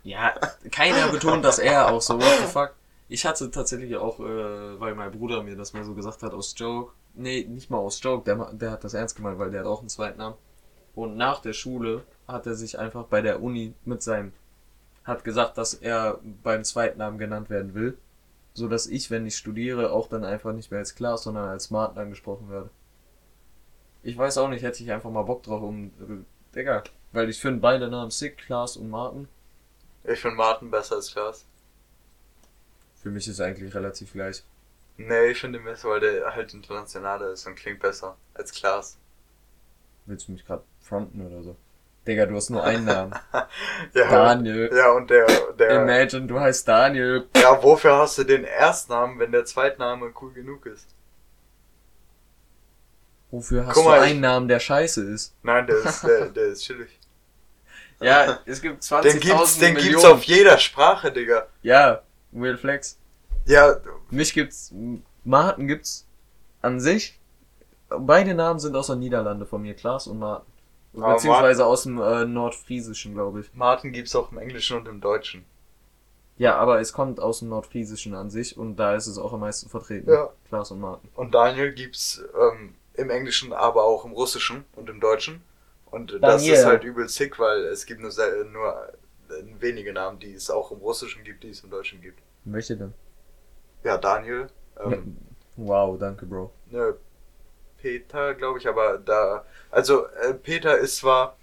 [0.04, 0.34] Ja,
[0.70, 2.74] keiner betont das er auch so, what the fuck.
[3.08, 6.54] Ich hatte tatsächlich auch, äh, weil mein Bruder mir das mal so gesagt hat, aus
[6.56, 6.92] Joke.
[7.14, 9.80] Nee, nicht mal aus Joke, der, der hat das ernst gemeint, weil der hat auch
[9.80, 10.36] einen zweiten Namen.
[10.94, 14.32] Und nach der Schule hat er sich einfach bei der Uni mit seinem,
[15.04, 17.96] hat gesagt, dass er beim Zweitnamen genannt werden will.
[18.52, 21.70] So dass ich, wenn ich studiere, auch dann einfach nicht mehr als Klaas, sondern als
[21.70, 22.70] Martin angesprochen werde.
[24.02, 27.40] Ich weiß auch nicht, hätte ich einfach mal Bock drauf, um, äh, Digga, weil ich
[27.40, 29.28] finde beide Namen sick, Klaas und Martin.
[30.04, 31.44] Ich finde Martin besser als Klaas.
[33.02, 34.42] Für mich ist eigentlich relativ gleich.
[34.96, 38.96] Nee, ich finde ihn besser, weil der halt internationaler ist und klingt besser als Klaas.
[40.06, 41.56] Willst du mich gerade fronten oder so?
[42.06, 43.14] Digga, du hast nur einen Namen.
[43.94, 44.70] Ja, Daniel.
[44.74, 45.26] ja und der,
[45.58, 47.26] der, Imagine, du heißt Daniel.
[47.36, 50.86] ja, wofür hast du den Erstnamen, wenn der Zweitname cool genug ist?
[53.30, 55.34] Wofür hast Guck du mal, einen ich- Namen, der scheiße ist?
[55.42, 56.98] Nein, der ist, der, der ist chillig.
[58.00, 59.92] Ja, es gibt 20.000 Den gibt's, den Millionen.
[59.92, 61.46] gibt's auf jeder Sprache, Digga.
[61.62, 62.02] Ja,
[62.32, 62.98] Will Flex.
[63.46, 63.76] Ja,
[64.10, 64.72] Mich gibt's,
[65.24, 66.06] Martin gibt's
[66.62, 67.18] an sich.
[67.88, 70.52] Beide Namen sind aus der Niederlande von mir, Klaas und Martin.
[70.96, 73.54] Aber Beziehungsweise aus dem äh, Nordfriesischen, glaube ich.
[73.54, 75.44] Martin gibt's auch im Englischen und im Deutschen.
[76.36, 79.40] Ja, aber es kommt aus dem Nordfriesischen an sich und da ist es auch am
[79.40, 80.10] meisten vertreten.
[80.10, 80.30] Ja.
[80.48, 81.08] Klaas und Martin.
[81.14, 85.42] Und Daniel gibt's ähm, im Englischen, aber auch im Russischen und im Deutschen.
[85.94, 86.54] Und das Daniel.
[86.54, 88.10] ist halt übel sick, weil es gibt nur,
[88.52, 88.92] nur
[89.30, 92.20] äh, wenige Namen, die es auch im Russischen gibt, die es im Deutschen gibt.
[92.44, 92.94] Welche denn?
[93.84, 94.48] Ja, Daniel.
[94.80, 95.16] Ähm,
[95.56, 96.52] Wow, danke, Bro.
[96.66, 96.96] ne,
[97.78, 99.44] Peter, glaube ich, aber da.
[99.70, 101.36] Also, äh, Peter ist zwar.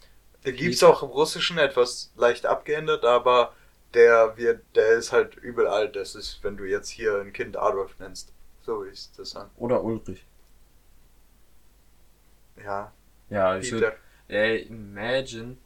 [0.45, 0.91] Den gibt's Peter.
[0.91, 3.53] auch im Russischen etwas leicht abgeändert, aber
[3.93, 5.95] der wird, der ist halt übel alt.
[5.95, 8.33] Das ist, wenn du jetzt hier ein Kind Adolf nennst.
[8.63, 9.51] So würde ich das sagen.
[9.57, 10.25] Oder Ulrich.
[12.63, 12.91] Ja,
[13.29, 13.93] Ja, ich Peter.
[14.31, 15.57] Ey, imagine.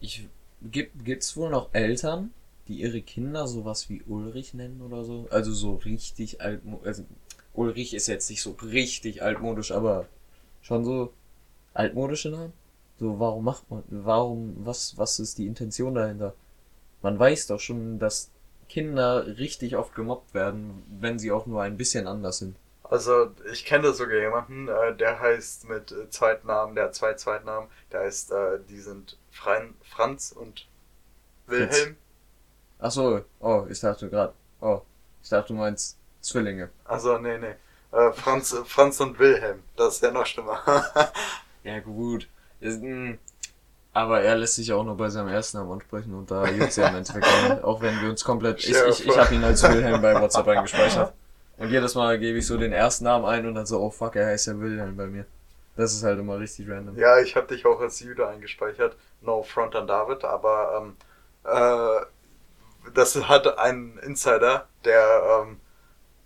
[0.00, 0.28] Ich.
[0.62, 2.32] Gibt, gibt's wohl noch Eltern,
[2.68, 5.26] die ihre Kinder sowas wie Ulrich nennen oder so?
[5.32, 6.86] Also so richtig altmodisch.
[6.86, 7.04] Also,
[7.54, 10.06] Ulrich ist jetzt nicht so richtig altmodisch, aber
[10.62, 11.12] schon so
[11.74, 12.52] altmodische Namen?
[13.00, 16.34] So, warum macht man, warum, was, was ist die Intention dahinter?
[17.02, 18.30] Man weiß doch schon, dass
[18.68, 22.56] Kinder richtig oft gemobbt werden, wenn sie auch nur ein bisschen anders sind.
[22.92, 27.14] Also, ich kenne da sogar jemanden, äh, der heißt mit äh, Zweitnamen, der hat zwei
[27.14, 30.66] Zweitnamen, der heißt, äh, die sind Fran Franz und
[31.46, 31.96] Wilhelm.
[32.78, 34.82] Ach so, oh, ich dachte gerade, oh,
[35.22, 36.68] ich dachte du meinst Zwillinge.
[36.84, 37.54] Also, nee, nee.
[37.96, 40.60] Äh, Franz, Franz und Wilhelm, das ist ja noch schlimmer.
[41.64, 42.28] Ja gut,
[42.60, 43.16] ist, mh,
[43.94, 46.88] aber er lässt sich auch nur bei seinem ersten Namen ansprechen und da gibt's ja
[46.88, 47.24] im Endeffekt
[47.64, 51.14] auch wenn wir uns komplett, ich, ich, ich habe ihn als Wilhelm bei WhatsApp eingespeichert.
[51.62, 54.16] Und jedes Mal gebe ich so den ersten Namen ein und dann so, oh fuck,
[54.16, 55.26] er heißt ja Wilhelm bei mir.
[55.76, 56.98] Das ist halt immer richtig random.
[56.98, 58.96] ja, ich habe dich auch als Jude eingespeichert.
[59.20, 60.96] No front an David, aber ähm,
[61.44, 65.60] äh, das hat ein Insider, der, ähm,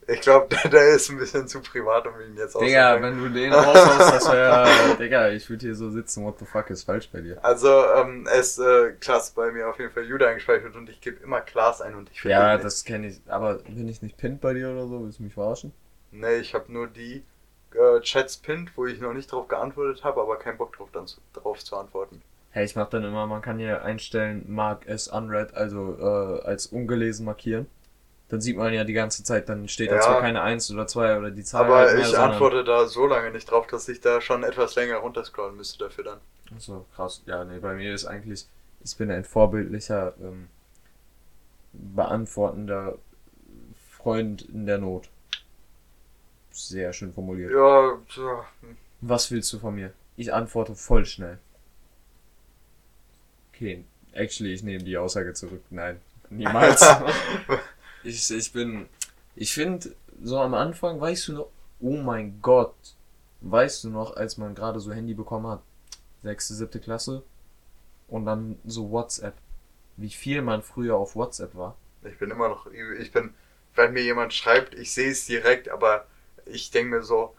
[0.08, 3.28] ich glaube, der, der ist ein bisschen zu privat, um ihn jetzt Digga, wenn du
[3.28, 7.08] den raushaust, das wäre, Digga, ich würde hier so sitzen, what the fuck ist falsch
[7.12, 7.44] bei dir?
[7.44, 11.22] Also, ähm, ist äh, Klaas bei mir auf jeden Fall Jude eingespeichert und ich gebe
[11.22, 14.40] immer Klaas ein und ich finde Ja, das kenne ich, aber bin ich nicht pinned
[14.40, 15.02] bei dir oder so?
[15.02, 15.72] Willst du mich verarschen?
[16.12, 17.24] Nee, ich habe nur die
[17.74, 21.06] äh, Chats pinned, wo ich noch nicht drauf geantwortet habe, aber keinen Bock drauf, dann
[21.06, 22.22] zu, drauf zu antworten.
[22.50, 26.66] Hey, ich mach dann immer, man kann hier einstellen, Mark as unread, also äh, als
[26.66, 27.66] ungelesen markieren.
[28.28, 30.00] Dann sieht man ja die ganze Zeit, dann steht da Ja.
[30.00, 33.06] zwar keine 1 oder 2 oder die Zahl aber halt mehr, ich antworte da so
[33.06, 36.18] lange nicht drauf, dass ich da schon etwas länger runterscrollen müsste dafür dann.
[36.58, 37.22] So, krass.
[37.26, 38.46] Ja, nee, bei mir ist eigentlich,
[38.82, 40.48] ich bin ein vorbildlicher, ähm,
[41.72, 42.98] beantwortender
[43.90, 45.08] Freund in der Not.
[46.50, 47.52] Sehr schön formuliert.
[47.52, 48.76] Ja, so, hm.
[49.02, 49.92] Was willst du von mir?
[50.16, 51.38] Ich antworte voll schnell.
[53.52, 55.62] Okay, actually, ich nehme die Aussage zurück.
[55.70, 56.80] Nein, niemals.
[58.06, 58.88] ich, ich bin,
[59.34, 61.48] ich finde, so am Anfang, weißt du noch,
[61.80, 62.74] oh mein Gott,
[63.40, 65.62] weißt du noch, als man gerade so Handy bekommen hat,
[66.22, 67.22] sechste, siebte Klasse,
[68.08, 69.34] und dann so WhatsApp,
[69.96, 71.76] wie viel man früher auf WhatsApp war.
[72.04, 73.34] ich bin immer noch, ich bin,
[73.74, 76.06] wenn mir jemand schreibt, ich sehe es direkt, aber
[76.46, 77.34] ich denke mir so,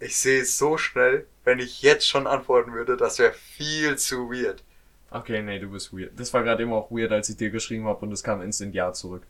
[0.00, 4.30] ich sehe es so schnell, wenn ich jetzt schon antworten würde, das wäre viel zu
[4.30, 4.62] weird.
[5.10, 6.18] Okay, nee, du bist weird.
[6.18, 8.74] Das war gerade immer auch weird, als ich dir geschrieben habe und es kam instant
[8.74, 9.22] Ja zurück.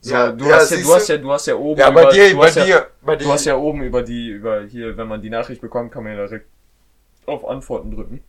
[0.00, 2.02] So, Ja, du, ja, hast ja, du hast ja, du hast ja oben Ja, bei
[2.02, 3.24] über, dir, du bei hast ja, dir, bei dir.
[3.24, 6.16] Du hast ja oben über die, über hier, wenn man die Nachricht bekommt, kann man
[6.16, 6.46] ja direkt
[7.26, 8.22] auf Antworten drücken.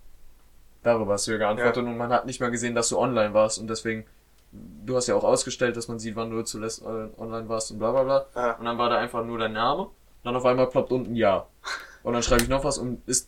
[0.84, 3.60] Darüber hast du ja geantwortet und man hat nicht mehr gesehen, dass du online warst
[3.60, 4.06] und deswegen,
[4.52, 6.86] du hast ja auch ausgestellt, dass man sieht, wann du zuletzt äh,
[7.22, 8.26] online warst und bla bla bla.
[8.36, 8.52] Ja.
[8.54, 9.88] Und dann war da einfach nur dein Name,
[10.24, 11.48] dann auf einmal ploppt unten Ja.
[12.04, 13.28] Und dann schreibe ich noch was und ist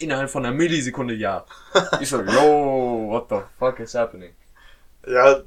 [0.00, 1.44] innerhalb von einer Millisekunde Ja.
[2.00, 4.32] Ich so, yo, what the fuck is happening?
[5.06, 5.42] Ja,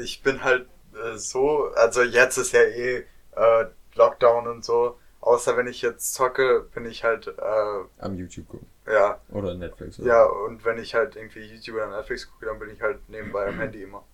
[0.00, 0.66] ich bin halt
[1.04, 3.04] äh, so, also jetzt ist ja eh
[3.36, 4.98] äh, Lockdown und so.
[5.20, 8.66] Außer wenn ich jetzt zocke, bin ich halt, äh, Am YouTube gucken.
[8.86, 9.98] ja, Oder Netflix.
[9.98, 13.00] Oder ja, und wenn ich halt irgendwie YouTube oder Netflix gucke, dann bin ich halt
[13.08, 14.04] nebenbei am Handy immer.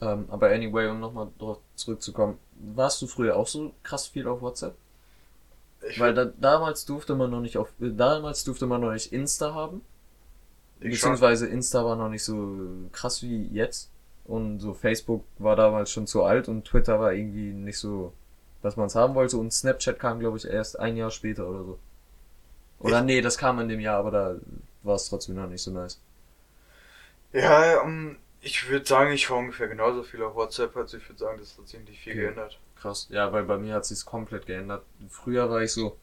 [0.00, 2.38] Ähm, aber anyway, um nochmal drauf zurückzukommen,
[2.74, 4.74] warst du früher auch so krass viel auf WhatsApp?
[5.88, 9.52] Ich, Weil da, damals durfte man noch nicht auf, damals durfte man noch nicht Insta
[9.54, 9.82] haben.
[10.80, 12.56] ich schon, Beziehungsweise Insta war noch nicht so
[12.92, 13.90] krass wie jetzt.
[14.26, 18.12] Und so Facebook war damals schon zu alt und Twitter war irgendwie nicht so,
[18.62, 19.36] dass man es haben wollte.
[19.38, 21.78] Und Snapchat kam, glaube ich, erst ein Jahr später oder so.
[22.80, 24.36] Oder Ich- nee, das kam in dem Jahr, aber da
[24.82, 26.00] war es trotzdem noch nicht so nice.
[27.32, 31.18] ja, ähm, ich würde sagen, ich war ungefähr genauso viel auf WhatsApp, also ich würde
[31.18, 32.22] sagen, das hat sich nicht viel Okay.
[32.22, 32.58] geändert.
[32.76, 33.08] Krass.
[33.10, 34.84] Ja, weil bei mir hat sich's komplett geändert.
[35.08, 35.96] Früher war ich so,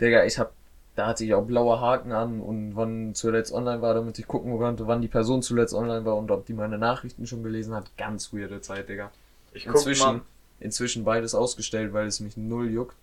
[0.00, 0.52] Digga, ich hab,
[0.96, 4.58] da hatte ich auch blaue Haken an und wann zuletzt online war, damit ich gucken
[4.58, 7.96] konnte, wann die Person zuletzt online war und ob die meine Nachrichten schon gelesen hat.
[7.96, 9.10] Ganz weirde Zeit, Digga.
[9.52, 10.20] Ich guck Inzwischen, mal,
[10.58, 12.96] inzwischen beides ausgestellt, weil es mich null juckt.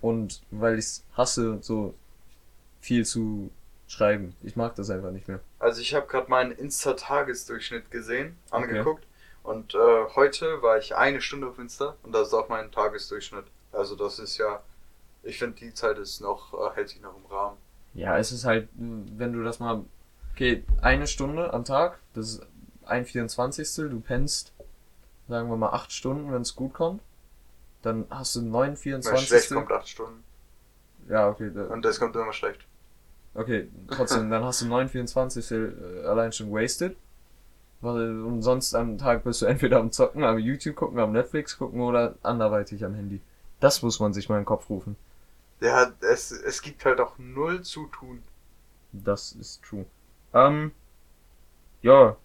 [0.00, 1.94] Und weil ich's hasse, so
[2.80, 3.50] viel zu
[3.86, 4.34] schreiben.
[4.42, 5.40] Ich mag das einfach nicht mehr.
[5.58, 9.04] also ich habe gerade meinen Insta-Tagesdurchschnitt gesehen, angeguckt.
[9.42, 9.78] Und äh,
[10.14, 13.44] heute war ich eine Stunde auf Insta und das ist auch mein Tagesdurchschnitt.
[13.72, 14.62] Also das ist ja,
[15.22, 17.56] ich finde die Zeit ist noch, äh, hält sich noch im Rahmen.
[17.94, 19.84] Ja, es ist halt, wenn du das mal,
[20.32, 22.46] okay, eine Stunde am Tag, das ist
[22.84, 23.90] ein 24.
[23.90, 24.52] Du pennst,
[25.28, 27.02] sagen wir mal, acht Stunden, wenn es gut kommt.
[27.82, 29.26] Dann hast du neun 24.
[29.26, 30.22] schlecht kommt acht Stunden.
[31.08, 32.66] Ja, okay, da, Und das kommt immer schlecht.
[33.34, 35.50] okay, trotzdem, dann hast du neun 24.
[35.50, 36.96] äh, allein schon wasted.
[37.80, 41.56] Weil, und sonst am Tag bist du entweder am Zocken, am YouTube gucken, am Netflix
[41.56, 43.20] gucken oder anderweitig am Handy.
[43.58, 44.96] Das muss man sich mal in den Kopf rufen.
[45.60, 48.22] Ja, es, es gibt halt auch null zu tun.
[48.92, 49.84] Das ist true.
[50.32, 50.72] Ähm,
[51.82, 52.16] ja.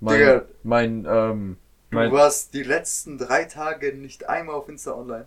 [0.00, 0.42] Mein, Digga.
[0.62, 1.56] mein, ähm,
[1.90, 5.26] Du mein, warst die letzten drei Tage nicht einmal auf Insta online.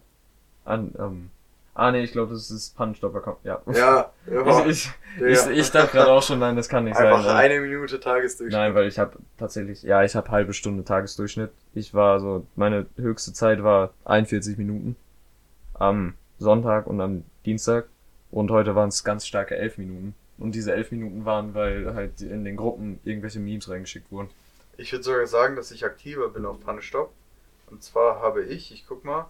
[0.66, 1.30] an, ähm,
[1.76, 3.62] ah nee, ich glaube, das ist Punch-Stop-Account, ja.
[3.72, 4.66] Ja, ja.
[4.66, 7.36] Ich, ich, ich, ich dachte gerade auch schon, nein, das kann nicht Einfach sein.
[7.36, 7.40] äh.
[7.40, 8.60] eine Minute Tagesdurchschnitt.
[8.60, 11.52] Nein, weil ich habe tatsächlich, ja, ich habe halbe Stunde Tagesdurchschnitt.
[11.76, 14.96] Ich war so, meine höchste Zeit war 41 Minuten
[15.76, 17.88] am Sonntag und am Dienstag
[18.32, 20.16] und heute waren es ganz starke 11 Minuten.
[20.38, 24.30] Und diese 11 Minuten waren, weil halt in den Gruppen irgendwelche Memes reingeschickt wurden.
[24.78, 27.14] Ich würde sogar sagen, dass ich aktiver bin auf Pannestop.
[27.72, 29.28] Und zwar habe ich, ich guck mal,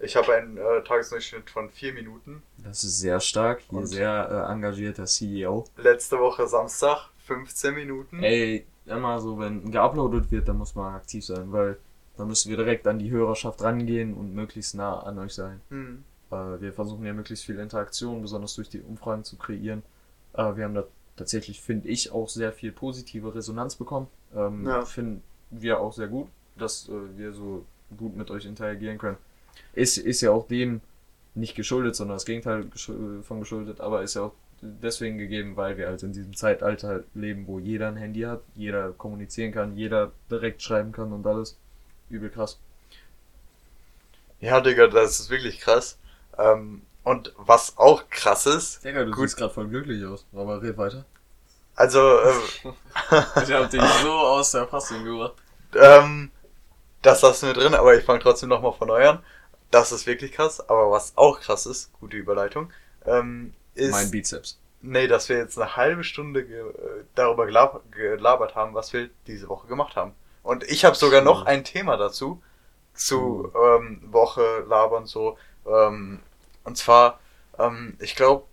[0.00, 2.42] ich habe einen äh, Tagesdurchschnitt von vier Minuten.
[2.58, 3.86] Das ist sehr stark, hier Und?
[3.86, 5.64] sehr äh, engagierter CEO.
[5.76, 8.22] Letzte Woche Samstag 15 Minuten.
[8.22, 11.78] Ey, immer so, wenn geuploadet wird, dann muss man aktiv sein, weil
[12.16, 15.60] dann müssen wir direkt an die Hörerschaft rangehen und möglichst nah an euch sein.
[15.70, 16.04] Hm.
[16.30, 19.82] Äh, wir versuchen ja möglichst viel Interaktion, besonders durch die Umfragen zu kreieren.
[20.34, 20.84] Äh, wir haben da
[21.16, 24.08] tatsächlich, finde ich, auch sehr viel positive Resonanz bekommen.
[24.34, 24.84] Ähm, Ja.
[24.84, 27.64] Finden wir auch sehr gut, dass äh, wir so
[27.96, 29.16] gut mit euch interagieren können.
[29.74, 30.80] Ist, ist ja auch dem
[31.34, 32.66] nicht geschuldet, sondern das Gegenteil
[33.22, 37.46] von geschuldet, aber ist ja auch deswegen gegeben, weil wir halt in diesem Zeitalter leben,
[37.46, 41.56] wo jeder ein Handy hat, jeder kommunizieren kann, jeder direkt schreiben kann und alles.
[42.10, 42.58] Übel krass.
[44.40, 45.98] Ja, Digga, das ist wirklich krass.
[46.38, 49.28] Ähm, und was auch krass ist, Digga, du Gut.
[49.28, 51.04] siehst gerade voll glücklich aus, aber red weiter.
[51.74, 52.32] also, äh,
[53.42, 55.34] Ich hab dich so aus der Fassung gebracht.
[55.74, 56.30] ähm,
[57.02, 59.22] das lassen wir drin, aber ich fange trotzdem nochmal von neu an.
[59.70, 62.70] Das ist wirklich krass, aber was auch krass ist, gute Überleitung,
[63.06, 64.58] ähm, ist, Mein Bizeps.
[64.82, 66.62] nee, dass wir jetzt eine halbe Stunde ge
[67.14, 70.12] darüber gelab gelabert haben, was wir diese Woche gemacht haben.
[70.42, 72.42] Und ich habe sogar noch ein Thema dazu,
[72.94, 75.38] zu ähm, Woche labern so.
[75.66, 76.20] Ähm,
[76.68, 77.18] und zwar,
[77.58, 78.44] ähm, ich glaube,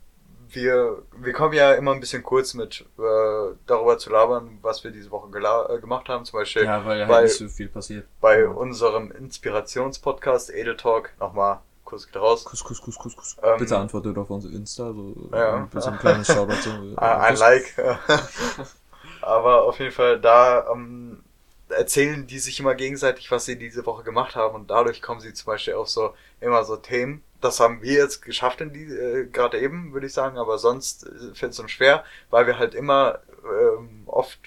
[0.49, 4.91] wir, wir kommen ja immer ein bisschen kurz mit äh, darüber zu labern, was wir
[4.91, 6.23] diese Woche äh, gemacht haben.
[6.25, 8.07] Zum Beispiel Ja, weil Weil- halt nicht so viel passiert.
[8.21, 8.47] bei Ja.
[8.49, 11.09] unserem Inspirationspodcast Edel Talk.
[11.19, 12.45] Nochmal kurz geht raus.
[12.45, 13.35] Kuss, Kuss, Kuss, Kuss, Kuss.
[13.43, 15.55] Ähm, Bitte antwortet auf unsere Insta, so Ja.
[15.55, 16.55] ein bisschen ein kleines Shoutout.
[16.61, 17.39] So, Ein Kuss.
[17.39, 17.75] Like.
[19.21, 21.23] Aber auf jeden Fall, da ähm,
[21.69, 25.33] erzählen die sich immer gegenseitig, was sie diese Woche gemacht haben und dadurch kommen sie
[25.33, 27.23] zum Beispiel auf so immer so Themen.
[27.41, 31.05] Das haben wir jetzt geschafft in die äh, gerade eben, würde ich sagen, aber sonst
[31.05, 34.39] äh, fällt es uns schwer, weil wir halt immer ähm, oft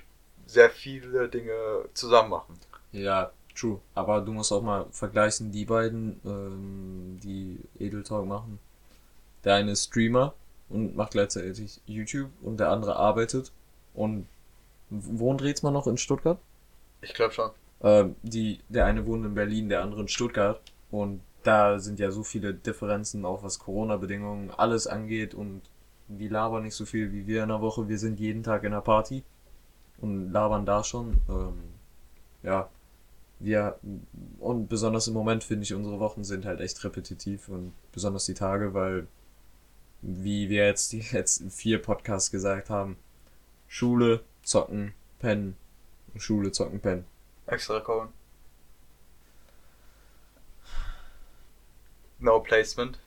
[0.46, 2.58] sehr viele Dinge zusammen machen.
[2.92, 3.80] Ja, true.
[3.94, 8.58] Aber du musst auch mal vergleichen, die beiden, ähm, die Edel Talk machen.
[9.44, 10.34] Der eine ist Streamer
[10.68, 13.52] und macht gleichzeitig YouTube und der andere arbeitet.
[13.94, 14.26] Und
[14.90, 16.38] wohnt Rätsmann noch in Stuttgart?
[17.00, 17.50] Ich glaube schon.
[17.80, 20.60] Ähm, die, der eine wohnt in Berlin, der andere in Stuttgart.
[20.90, 25.34] Und da sind ja so viele Differenzen, auch was Corona-Bedingungen alles angeht.
[25.34, 25.62] Und
[26.08, 27.88] die labern nicht so viel wie wir in der Woche.
[27.88, 29.24] Wir sind jeden Tag in der Party
[29.98, 31.20] und labern da schon.
[31.28, 31.74] Ähm,
[32.42, 32.68] ja,
[33.40, 33.78] wir,
[34.38, 38.34] und besonders im Moment finde ich, unsere Wochen sind halt echt repetitiv und besonders die
[38.34, 39.06] Tage, weil,
[40.02, 42.96] wie wir jetzt die letzten vier Podcasts gesagt haben,
[43.66, 45.56] Schule, zocken, pennen,
[46.18, 47.04] Schule, zocken, pennen.
[47.46, 48.08] Extra Code.
[52.18, 52.98] No Placement.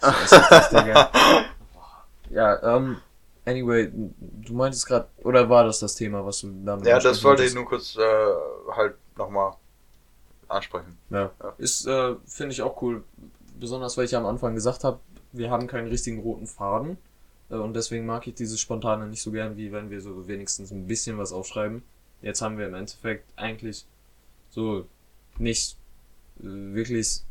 [0.00, 1.10] Das ist richtig, Digga.
[2.30, 2.96] Ja, ähm,
[3.44, 7.44] anyway, du meintest gerade, oder war das das Thema, was du damit Ja, das wollte
[7.44, 8.00] ich nur kurz äh,
[8.74, 9.52] halt nochmal
[10.48, 10.96] ansprechen.
[11.10, 11.30] Ja.
[11.42, 11.54] Ja.
[11.58, 13.04] Ist, äh, finde ich auch cool.
[13.60, 15.00] Besonders, weil ich ja am Anfang gesagt habe,
[15.32, 16.96] wir haben keinen richtigen roten Faden.
[17.50, 20.70] Äh, und deswegen mag ich dieses Spontane nicht so gern, wie wenn wir so wenigstens
[20.70, 21.82] ein bisschen was aufschreiben.
[22.22, 23.84] Jetzt haben wir im Endeffekt eigentlich
[24.50, 24.86] so
[25.38, 25.76] nicht
[26.36, 27.22] wirklich,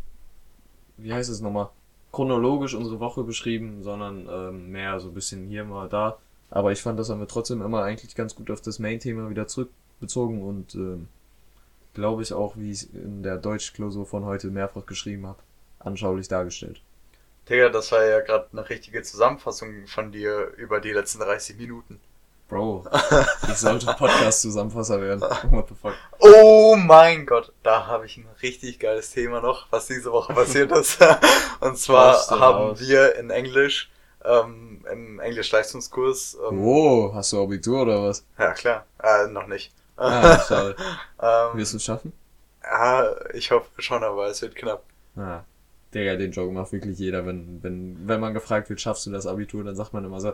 [0.97, 1.69] wie heißt es nochmal,
[2.11, 6.17] chronologisch unsere Woche beschrieben, sondern ähm, mehr so ein bisschen hier mal da.
[6.49, 9.47] Aber ich fand, das haben wir trotzdem immer eigentlich ganz gut auf das Main-Thema wieder
[9.47, 11.07] zurückbezogen und ähm,
[11.93, 15.39] glaube ich auch, wie ich in der Deutschklausur von heute mehrfach geschrieben habe,
[15.79, 16.81] anschaulich dargestellt.
[17.49, 21.99] Digga, das war ja gerade eine richtige Zusammenfassung von dir über die letzten 30 Minuten.
[22.51, 22.83] Bro,
[23.47, 25.21] ich sollte Podcast-Zusammenfasser werden.
[25.51, 25.93] What the fuck?
[26.19, 30.69] Oh mein Gott, da habe ich ein richtig geiles Thema noch, was diese Woche passiert
[30.77, 30.97] ist.
[31.61, 32.79] Und zwar haben raus.
[32.81, 33.89] wir in Englisch,
[34.25, 38.25] ähm, im Englisch-Leistungskurs, ähm, Oh, hast du Abitur oder was?
[38.37, 39.71] ja klar, äh, noch nicht.
[39.95, 40.75] Ah, schade.
[41.21, 42.11] ähm, Wirst du es schaffen?
[42.63, 44.83] ja, ich hoffe schon, aber es wird knapp.
[45.15, 45.39] Ah.
[45.93, 49.27] Digga, den Joke macht wirklich jeder, wenn, wenn, wenn man gefragt wird, schaffst du das
[49.27, 50.31] Abitur, dann sagt man immer so,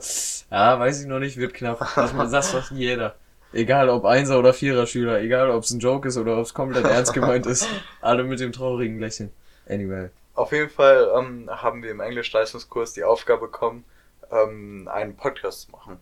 [0.52, 1.80] ja, weiß ich noch nicht, wird knapp.
[1.96, 3.16] Das, das sagt jeder.
[3.54, 6.86] Egal ob Einser- oder Vierer-Schüler, egal ob es ein Joke ist oder ob es komplett
[6.86, 7.68] ernst gemeint ist,
[8.02, 9.32] alle mit dem traurigen Lächeln.
[9.68, 10.10] Anyway.
[10.36, 13.84] Auf jeden Fall ähm, haben wir im Englisch-Leistungskurs die Aufgabe bekommen,
[14.32, 15.98] ähm, einen Podcast zu machen.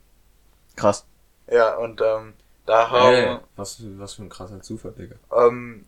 [0.76, 1.06] Krass.
[1.50, 2.34] Ja, und ähm,
[2.66, 5.16] da haben Ey, was, was für ein krasser Zufall, Digga.
[5.32, 5.86] ähm,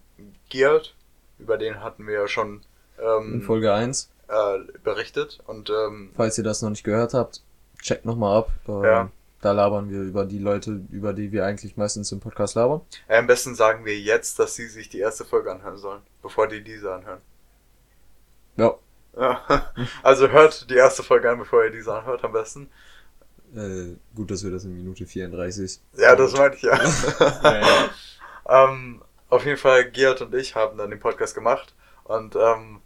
[0.49, 0.95] Geert,
[1.39, 2.61] über den hatten wir ja schon
[2.97, 7.41] In ähm, Folge 1, äh, berichtet und ähm, falls ihr das noch nicht gehört habt,
[7.81, 8.51] checkt nochmal ab.
[8.67, 9.11] Ähm, Ja.
[9.39, 12.81] Da labern wir über die Leute, über die wir eigentlich meistens im Podcast labern.
[13.07, 16.47] äh, am besten sagen wir jetzt, dass sie sich die erste Folge anhören sollen, bevor
[16.47, 17.21] die diese anhören.
[18.57, 18.73] Ja.
[19.15, 19.41] Ja.
[20.03, 22.69] Also hört die erste Folge an, bevor ihr diese anhört, am besten.
[23.55, 25.79] Äh, gut, dass wir das in Minute 34.
[25.97, 26.75] Ja, das meinte ich ja.
[27.43, 27.89] Ja, ja.
[28.65, 31.73] ähm, auf jeden Fall, Geert und ich haben dann den Podcast gemacht
[32.05, 32.81] und ähm,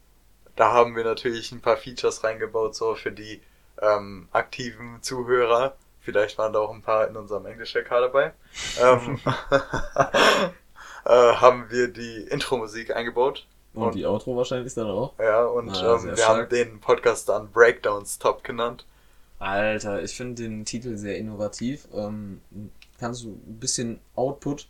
[0.55, 3.41] da haben wir natürlich ein paar Features reingebaut, so für die
[3.81, 5.75] ähm, aktiven Zuhörer.
[6.01, 8.33] Vielleicht waren da auch ein paar in unserem Englisch-LK dabei.
[8.81, 9.19] ähm,
[11.05, 13.47] äh, haben wir die Intro-Musik eingebaut.
[13.73, 15.13] Und, Und- die Outro wahrscheinlich dann auch.
[15.19, 16.49] Ja, und Ah, ähm, wir haben stark.
[16.49, 18.85] den Podcast dann Breakdowns Top genannt.
[19.39, 21.87] Alter, ich finde den Titel sehr innovativ.
[21.93, 22.41] Ähm,
[22.99, 24.67] kannst du ein bisschen Output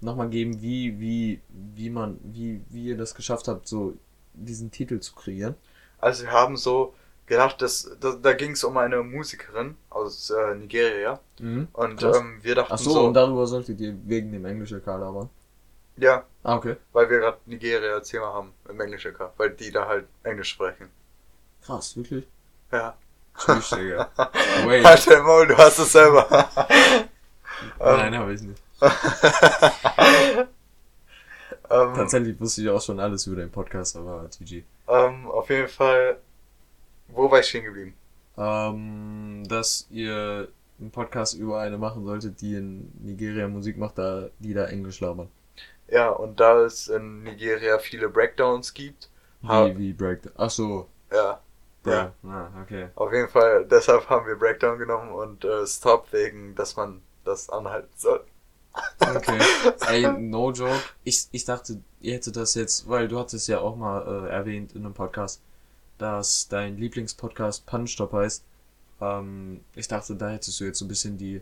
[0.00, 3.94] nochmal geben, wie, wie, wie man, wie, wie ihr das geschafft habt, so
[4.34, 5.54] diesen Titel zu kreieren?
[5.98, 6.94] Also wir haben so
[7.26, 11.18] gedacht, dass, da, da ging es um eine Musikerin aus äh, Nigeria.
[11.40, 11.68] Mhm.
[11.72, 14.86] Und ähm, wir dachten Ach so, so, und darüber solltet ihr wegen dem englischen LK
[14.86, 15.30] labern.
[15.96, 16.76] ja, Ah, okay.
[16.92, 20.90] weil wir gerade Nigeria als Thema haben im Englischen, weil die da halt Englisch sprechen.
[21.64, 22.26] Krass, wirklich?
[22.70, 22.94] Ja.
[23.38, 24.10] Tschüss, Digga.
[24.66, 24.84] Wait.
[24.84, 26.26] Halt dein Maul, du hast es selber.
[27.80, 28.62] Nein, habe ich nicht.
[31.70, 34.64] ähm, Tatsächlich wusste ich auch schon alles über den Podcast, aber GG.
[34.88, 36.18] ähm, auf jeden Fall,
[37.08, 37.94] wo war ich stehen geblieben?
[38.36, 40.48] Ähm, dass ihr
[40.80, 45.00] einen Podcast über eine machen solltet, die in Nigeria Musik macht, da, die da Englisch
[45.00, 45.28] labern.
[45.88, 49.08] Ja, und da es in Nigeria viele Breakdowns gibt,
[49.42, 50.32] Wie, wie Breakdown.
[50.36, 50.88] Ach so.
[51.12, 51.40] ja,
[51.86, 52.12] Ja.
[52.24, 52.88] Ah, okay.
[52.94, 57.50] auf jeden Fall, deshalb haben wir Breakdown genommen und äh, Stop wegen, dass man das
[57.50, 58.24] anhalten soll.
[59.00, 59.38] Okay.
[59.88, 60.80] Ey, no joke.
[61.04, 64.72] Ich, ich dachte, ihr hättet das jetzt, weil du hattest ja auch mal äh, erwähnt
[64.74, 65.40] in einem Podcast,
[65.98, 68.44] dass dein Lieblingspodcast Punchstop heißt.
[69.00, 71.40] Ähm, ich dachte, da hättest du jetzt so ein bisschen die,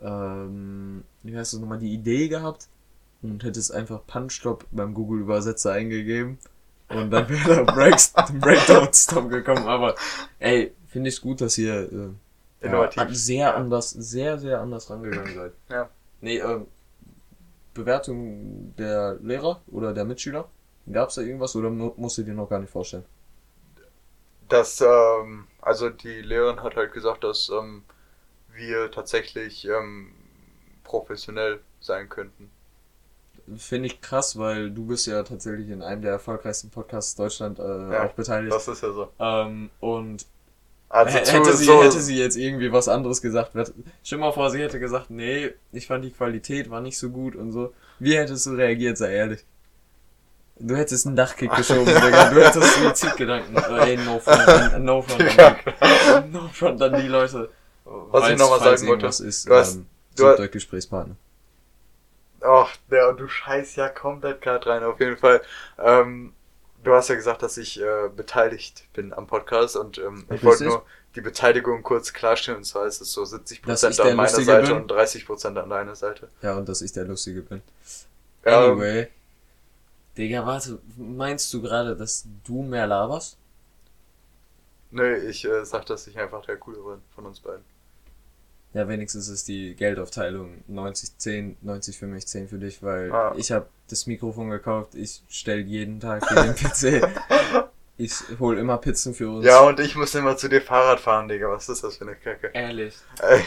[0.00, 2.68] ähm, wie heißt das nochmal, die Idee gehabt
[3.22, 6.38] und hättest einfach Punchstop beim Google-Übersetzer eingegeben
[6.88, 9.66] und dann wäre da Breakdown Stop gekommen.
[9.66, 9.94] Aber
[10.38, 12.14] ey, finde ich gut, dass ihr
[12.62, 15.52] äh, ja, sehr anders, sehr, sehr anders rangegangen seid.
[15.68, 15.90] Ja.
[16.24, 16.66] Nee, ähm,
[17.74, 20.48] Bewertung der Lehrer oder der Mitschüler?
[20.90, 23.04] Gab's da irgendwas oder mu- musst du dir noch gar nicht vorstellen?
[24.48, 27.84] Das, ähm, also die Lehrerin hat halt gesagt, dass ähm,
[28.52, 30.14] wir tatsächlich ähm,
[30.84, 32.50] professionell sein könnten.
[33.56, 37.62] Finde ich krass, weil du bist ja tatsächlich in einem der erfolgreichsten Podcasts Deutschland äh,
[37.88, 38.58] Ja, auch beteiligt.
[38.58, 39.12] Das ist ja so.
[39.18, 40.26] Ähm, und
[40.94, 43.50] Also zu, hätte, sie, so, hätte sie jetzt irgendwie was anderes gesagt,
[44.04, 47.34] stell mal vor, sie hätte gesagt, nee, ich fand die Qualität war nicht so gut
[47.34, 47.72] und so.
[47.98, 49.44] Wie hättest du reagiert, sei ehrlich?
[50.56, 52.30] Du hättest einen Dachkick geschoben, Digga.
[52.30, 53.56] Du hättest Suizidgedanken.
[53.56, 57.50] Äh, Ey, no front, no front, no front an die Leute.
[57.84, 59.86] Was ich Falls- nochmal falls sagen wollte, Ist, du hast- ähm,
[60.16, 61.16] du hast- Gesprächspartner.
[62.40, 65.40] Ach, der, du scheiß ja komplett gerade rein, auf jeden Fall.
[65.82, 66.34] Ähm,
[66.84, 70.64] du hast ja gesagt, dass ich äh, beteiligt bin am Podcast und ähm, ich wollte
[70.64, 70.84] nur
[71.16, 72.58] die Beteiligung kurz klarstellen.
[72.58, 74.82] Und zwar ist es so 70% Dass ich der an meiner Lustige Seite bin?
[74.82, 76.28] und 30% an deiner Seite.
[76.42, 77.62] Ja, und dass ich der Lustige bin.
[78.44, 79.08] Ja, Anyway.
[80.16, 83.36] Digga, warte, meinst du gerade, dass du mehr laberst?
[84.90, 87.64] Nee, ich äh, sag, dass ich einfach der Coole bin von uns beiden.
[88.74, 93.32] Ja, wenigstens ist die Geldaufteilung 90, 10, 90 für mich, 10 für dich, weil Ah.
[93.36, 97.08] ich habe das Mikrofon gekauft, ich stell jeden Tag hier den PC.
[97.96, 99.46] Ich hol immer Pizzen für uns.
[99.46, 101.48] Ja, und ich muss immer zu dir Fahrrad fahren, Digga.
[101.48, 102.50] Was ist das für eine Kacke?
[102.52, 102.96] Ehrlich.
[103.22, 103.40] Ey.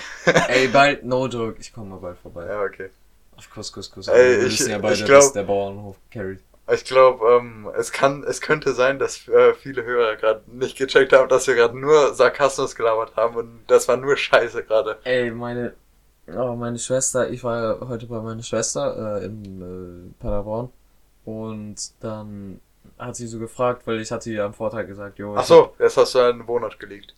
[0.47, 2.45] Ey, bald, no joke, ich komme mal bald vorbei.
[2.45, 2.89] ja, okay.
[3.35, 4.07] Auf Kuss, Kuss, Kuss.
[4.07, 6.39] Ey, Wir ich- wissen ja beide, ich glaub- dass der Bauernhof carried.
[6.69, 11.13] Ich glaube, ähm, es kann, es könnte sein, dass äh, viele Hörer gerade nicht gecheckt
[11.13, 14.97] haben, dass wir gerade nur Sarkasmus gelabert haben und das war nur Scheiße gerade.
[15.05, 15.73] Ey, meine,
[16.27, 20.69] oh, meine Schwester, ich war heute bei meiner Schwester äh, in äh, Paderborn
[21.23, 22.59] und dann
[22.99, 25.95] hat sie so gefragt, weil ich hatte ihr am Vortag gesagt, jo, Ach so, jetzt
[25.95, 27.13] hast du einen Wohnort gelegt.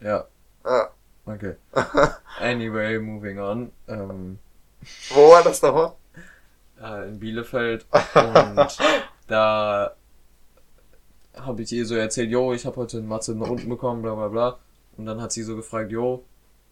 [0.00, 0.24] Ja,
[0.62, 0.88] Ah.
[1.26, 1.56] okay.
[2.40, 3.72] Anyway, moving on.
[3.88, 4.38] Ähm,
[5.10, 5.92] Wo war das nochmal?
[6.82, 8.78] Äh, in Bielefeld und
[9.26, 9.94] da
[11.34, 14.14] habe ich ihr so erzählt, jo, ich habe heute in Mathe eine unten bekommen, bla
[14.14, 14.58] bla bla.
[14.96, 16.24] Und dann hat sie so gefragt, jo,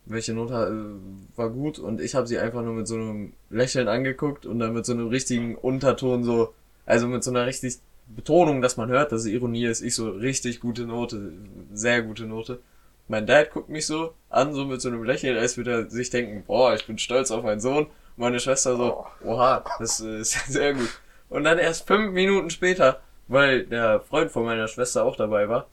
[0.06, 1.78] welche Note äh, war gut?
[1.78, 4.92] Und ich habe sie einfach nur mit so einem Lächeln angeguckt und dann mit so
[4.92, 6.54] einem richtigen Unterton so,
[6.86, 9.82] also mit so einer richtig Betonung, dass man hört, dass es Ironie ist.
[9.82, 11.32] Ich so, richtig gute Note,
[11.72, 12.60] sehr gute Note.
[13.06, 16.10] Mein Dad guckt mich so an, so mit so einem Lächeln, als würde er sich
[16.10, 17.86] denken, boah, ich bin stolz auf meinen Sohn.
[18.18, 21.00] Meine Schwester so, oha, das ist sehr gut.
[21.28, 25.68] Und dann erst fünf Minuten später, weil der Freund von meiner Schwester auch dabei war,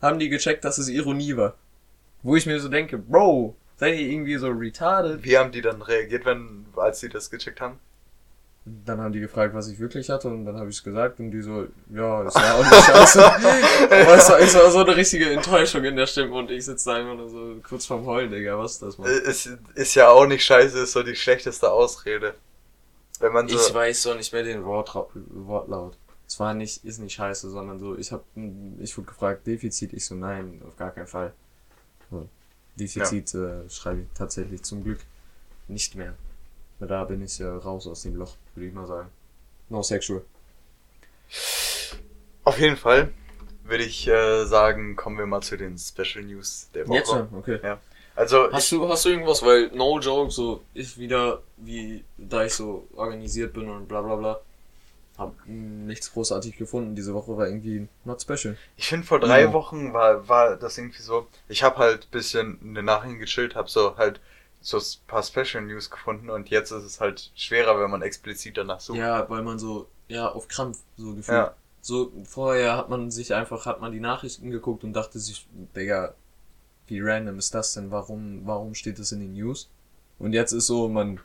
[0.00, 1.56] haben die gecheckt, dass es Ironie war.
[2.22, 5.24] Wo ich mir so denke, Bro, seid ihr irgendwie so retarded?
[5.24, 7.78] Wie haben die dann reagiert, wenn, als sie das gecheckt haben?
[8.84, 11.30] Dann haben die gefragt, was ich wirklich hatte und dann habe ich es gesagt und
[11.30, 13.24] die so, ja, das war auch nicht scheiße.
[13.84, 16.90] Aber es war, es war so eine richtige Enttäuschung in der Stimme und ich sitze
[16.90, 19.10] da immer nur so kurz vorm Heulen, Digga, was ist das, Mann?
[19.10, 22.34] Ist, ist ja auch nicht scheiße, ist so die schlechteste Ausrede.
[23.20, 23.56] Wenn man so.
[23.56, 25.96] Ich weiß doch nicht mehr den Wortra Wortlaut.
[26.26, 28.22] Es war nicht, ist nicht scheiße, sondern so, ich hab,
[28.80, 31.32] ich wurde gefragt, Defizit, ich so, nein, auf gar keinen Fall.
[32.10, 32.28] So,
[32.76, 35.00] Defizit äh, schreibe ich tatsächlich zum Glück
[35.68, 36.14] nicht mehr.
[36.80, 39.08] Da bin ich äh, raus aus dem Loch, würde ich mal sagen.
[39.68, 40.22] No sexual.
[42.44, 43.12] Auf jeden Fall,
[43.64, 46.96] würde ich äh, sagen, kommen wir mal zu den Special News der Woche.
[46.96, 47.60] Jetzt schon, okay.
[47.62, 47.78] Ja.
[48.16, 52.54] Also, Hast du, hast du irgendwas, weil no joke, so ist wieder, wie da ich
[52.54, 54.40] so organisiert bin und bla bla bla.
[55.16, 56.94] Hab nichts großartig gefunden.
[56.94, 58.56] Diese Woche war irgendwie not special.
[58.76, 59.52] Ich finde, vor drei Ja.
[59.52, 61.26] Wochen war, war das irgendwie so.
[61.48, 64.20] Ich habe halt bisschen in den Nachhinein gechillt, habe so halt
[64.68, 68.58] so ein paar Special News gefunden und jetzt ist es halt schwerer, wenn man explizit
[68.58, 68.98] danach sucht.
[68.98, 71.38] Ja, weil man so, ja, auf Krampf so gefühlt.
[71.38, 71.54] Ja.
[71.80, 76.14] So, vorher hat man sich einfach, hat man die Nachrichten geguckt und dachte sich, Digga,
[76.86, 77.90] wie random ist das denn?
[77.90, 79.70] Warum, warum steht das in den News?
[80.18, 81.18] Und jetzt ist so, man,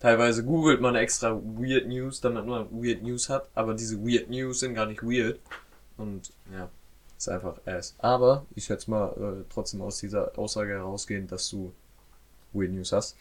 [0.00, 4.60] teilweise googelt man extra Weird News, damit man Weird News hat, aber diese Weird News
[4.60, 5.40] sind gar nicht weird.
[5.98, 6.70] Und, ja,
[7.18, 7.94] ist einfach ass.
[7.98, 11.74] Aber, ich schätze mal, äh, trotzdem aus dieser Aussage herausgehend, dass du
[12.52, 13.16] Weird News hast.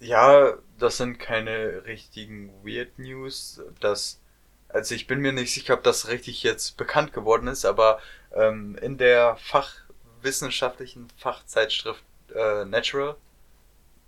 [0.00, 3.60] Ja, das sind keine richtigen Weird News.
[3.80, 4.20] Das,
[4.68, 7.98] also ich bin mir nicht sicher, ob das richtig jetzt bekannt geworden ist, aber
[8.32, 12.04] ähm, in der fachwissenschaftlichen Fachzeitschrift
[12.34, 13.16] äh, Natural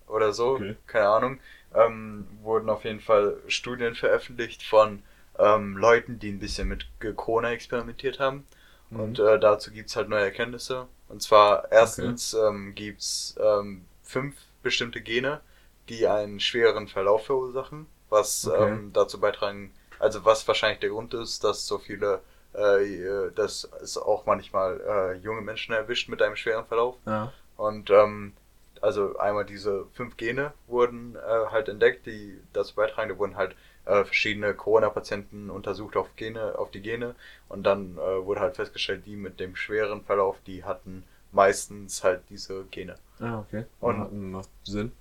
[0.07, 0.77] oder so, Okay.
[0.87, 1.41] keine Ahnung,
[1.75, 5.03] ähm, wurden auf jeden Fall Studien veröffentlicht von
[5.39, 6.87] ähm, Leuten, die ein bisschen mit
[7.17, 8.47] Corona experimentiert haben.
[8.91, 9.01] Mhm.
[9.01, 10.87] Und äh, dazu gibt's halt neue Erkenntnisse.
[11.09, 15.41] Und zwar erstens ähm, gibt's ähm, fünf bestimmte Gene,
[15.89, 18.73] die einen schwereren Verlauf verursachen, was Okay.
[18.73, 22.21] ähm, dazu beitragen, also was wahrscheinlich der Grund ist, dass so viele,
[22.55, 26.97] äh, dass es auch manchmal äh, junge Menschen erwischt mit einem schweren Verlauf.
[27.07, 27.33] Ja.
[27.57, 28.33] Und ähm,
[28.81, 33.11] also einmal diese fünf Gene wurden äh, halt entdeckt, die dazu beitragen.
[33.11, 33.55] Da wurden halt
[33.85, 37.15] äh, verschiedene Corona-Patienten untersucht auf Gene, auf die Gene
[37.49, 42.23] und dann äh, wurde halt festgestellt, die mit dem schweren Verlauf, die hatten meistens halt
[42.31, 42.97] diese Gene.
[43.21, 43.65] Ah, okay.
[43.81, 44.93] Und- Macht, Sinn.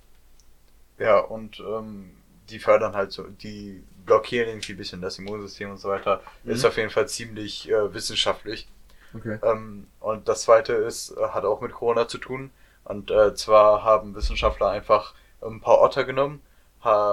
[0.98, 2.10] Ja, und ähm,
[2.50, 6.20] die fördern halt so, die blockieren irgendwie ein bisschen das Immunsystem und so weiter.
[6.44, 6.50] Mhm.
[6.52, 8.68] Ist auf jeden Fall ziemlich äh, wissenschaftlich.
[9.14, 9.38] Okay.
[9.42, 12.50] Ähm, und das zweite ist, äh, hat auch mit Corona zu tun.
[12.84, 16.42] Und äh, zwar haben Wissenschaftler einfach ein paar Otter genommen,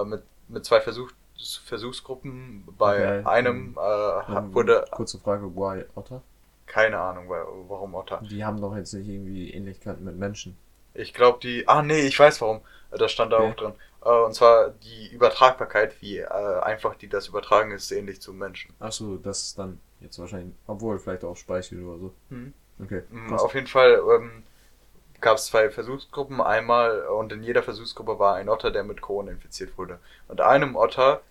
[0.06, 1.12] mit, mit zwei Versuch,
[1.66, 2.64] Versuchsgruppen.
[2.78, 3.30] Bei Okay.
[3.30, 6.22] einem äh, Ähm, wurde Kurze Frage, why Otter?
[6.68, 8.22] Keine Ahnung, wa- warum Otter.
[8.30, 10.58] Die haben doch jetzt nicht irgendwie Ähnlichkeiten mit Menschen.
[10.94, 11.68] Ich glaube, die.
[11.68, 12.62] Ah, nee, ich weiß warum.
[12.92, 13.52] Äh, Das stand da Okay.
[13.52, 13.74] auch drin.
[14.06, 16.26] Äh, und zwar die Übertragbarkeit, wie äh,
[16.62, 18.74] einfach die das übertragen ist, ähnlich zu Menschen.
[18.80, 22.14] Achso, das ist dann jetzt wahrscheinlich, obwohl vielleicht auch Speichel oder so.
[22.30, 22.54] Mhm.
[22.84, 23.02] Okay.
[23.10, 23.42] Mm, krass.
[23.42, 24.44] Auf jeden Fall ähm,
[25.22, 26.42] gab es zwei Versuchsgruppen.
[26.42, 30.00] Einmal und in jeder Versuchsgruppe war ein Otter, der mit Corona infiziert wurde.
[30.28, 31.22] Und einem Otter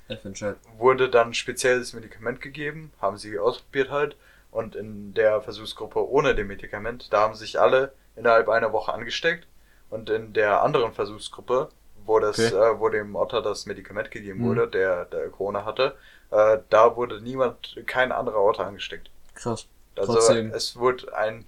[0.79, 4.17] wurde dann spezielles Medikament gegeben, haben sie ausprobiert halt.
[4.57, 9.47] Und in der Versuchsgruppe ohne dem Medikament, da haben sich alle innerhalb einer Woche angesteckt.
[9.91, 11.69] Und in der anderen Versuchsgruppe,
[12.07, 12.55] wo das, Okay.
[12.57, 14.45] äh, wo dem Otter das Medikament gegeben Mhm.
[14.47, 15.95] wurde, der, der Corona hatte,
[16.31, 19.11] äh, da wurde niemand, kein anderer Otter angesteckt.
[19.35, 19.67] Krass.
[19.95, 20.51] Also Trotzdem.
[20.55, 21.45] es wurde ein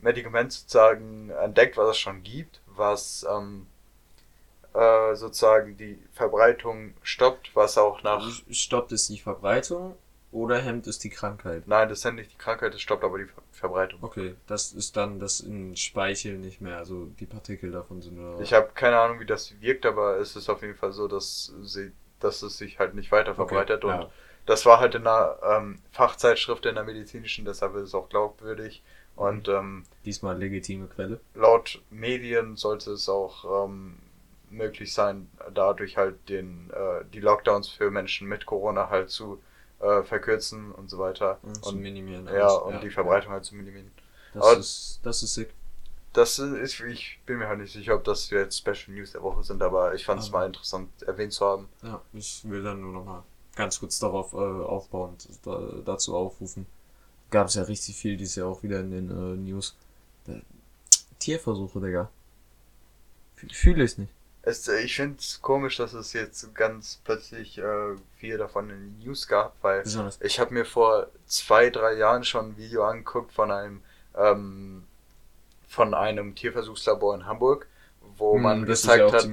[0.00, 3.66] Medikament sozusagen entdeckt, was es schon gibt, was ähm,
[4.74, 9.96] äh, sozusagen die Verbreitung stoppt, was auch nach Stoppt es die Verbreitung
[10.34, 11.68] oder hemmt es die Krankheit?
[11.68, 14.02] Nein, das sind nicht die Krankheit, das stoppt aber die Ver Verbreitung.
[14.02, 18.40] Okay, das ist dann das in Speichel nicht mehr, also die Partikel davon sind oder
[18.40, 21.52] Ich habe keine Ahnung, wie das wirkt, aber es ist auf jeden Fall so, dass
[21.62, 24.10] sie, dass es sich halt nicht weiter Okay, verbreitet und ja.
[24.44, 28.82] das war halt in einer ähm, Fachzeitschrift in der medizinischen, deshalb ist es auch glaubwürdig
[29.14, 31.20] und ähm, Diesmal legitime Quelle.
[31.34, 33.98] laut Medien sollte es auch ähm,
[34.50, 39.40] möglich sein, dadurch halt den äh, die Lockdowns für Menschen mit Corona halt zu
[39.84, 42.26] äh, verkürzen und so weiter Und und minimieren.
[42.26, 42.54] ja alles.
[42.62, 43.90] und die Verbreitung halt zu minimieren.
[44.32, 45.52] Das Aber- ist, das ist sick.
[46.12, 49.42] Das ist, ich bin mir halt nicht sicher, ob das jetzt Special News der Woche
[49.42, 51.68] sind, aber ich fand es mal interessant erwähnt zu haben.
[51.82, 53.24] Ja, ich will dann nur noch mal
[53.56, 56.66] ganz kurz darauf äh, aufbauend da, dazu aufrufen.
[57.32, 59.74] Gab es ja richtig viel dieses Jahr auch wieder in den äh, News.
[61.18, 62.08] Tierversuche, Digga.
[63.52, 64.12] Fühle ich nicht.
[64.44, 68.76] Es, äh, ich finde es komisch, dass es jetzt ganz plötzlich äh, viel davon in
[68.76, 70.20] den News gab, weil Besonders.
[70.20, 73.82] ich habe mir vor zwei, drei Jahren schon ein Video angeguckt von einem
[74.16, 74.84] ähm,
[75.68, 77.66] von einem Tierversuchslabor in Hamburg,
[78.16, 79.32] wo man Hm, ist gezeigt ja hat, um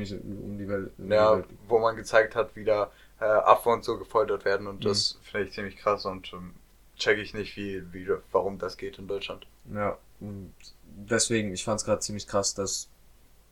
[0.70, 0.92] Welt.
[0.98, 4.84] Um ja, wo man gezeigt hat, wie da äh, Affen und so gefoltert werden und
[4.84, 4.84] Mhm.
[4.84, 6.54] das finde ich ziemlich krass und ähm,
[6.98, 9.48] check ich nicht, wie, wie, warum das geht in Deutschland.
[9.74, 10.54] Ja, und
[10.84, 12.91] deswegen, ich fand es gerade ziemlich krass, dass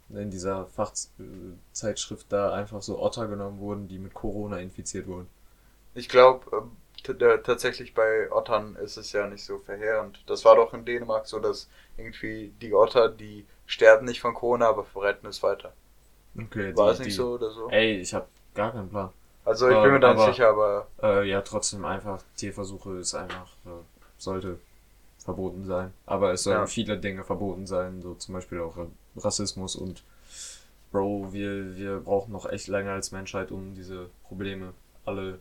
[0.10, 5.28] in dieser Fachzeitschrift da einfach so Otter genommen wurden, die mit Corona infiziert wurden.
[5.94, 6.64] Ich glaube,
[7.44, 10.22] tatsächlich bei Ottern ist es ja nicht so verheerend.
[10.28, 14.68] Das war doch in Dänemark so, dass irgendwie die Otter, die sterben nicht von Corona,
[14.70, 15.74] aber verbreiten es weiter.
[16.38, 17.70] Okay, War die- es nicht die- so oder so?
[17.70, 19.10] Ey, ich habe gar keinen Plan.
[19.46, 23.48] Also ich bin mir da nicht sicher, aber Äh, ja, trotzdem einfach, Tierversuche ist einfach,
[23.66, 23.70] äh,
[24.18, 24.60] sollte
[25.30, 25.94] verboten sein.
[26.06, 26.68] Aber es sollen Ja.
[26.68, 28.76] viele Dinge verboten sein, so zum Beispiel auch
[29.18, 30.04] Rassismus und
[30.92, 34.74] Bro, wir, wir brauchen noch echt länger als Menschheit, um diese Probleme
[35.06, 35.40] alle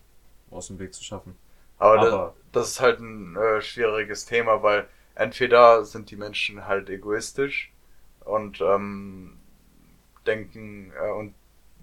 [0.51, 1.36] aus dem Weg zu schaffen.
[1.78, 6.66] Aber, Aber- das, das ist halt ein äh, schwieriges Thema, weil entweder sind die Menschen
[6.66, 7.72] halt egoistisch
[8.24, 9.39] und ähm,
[10.26, 11.34] denken äh, und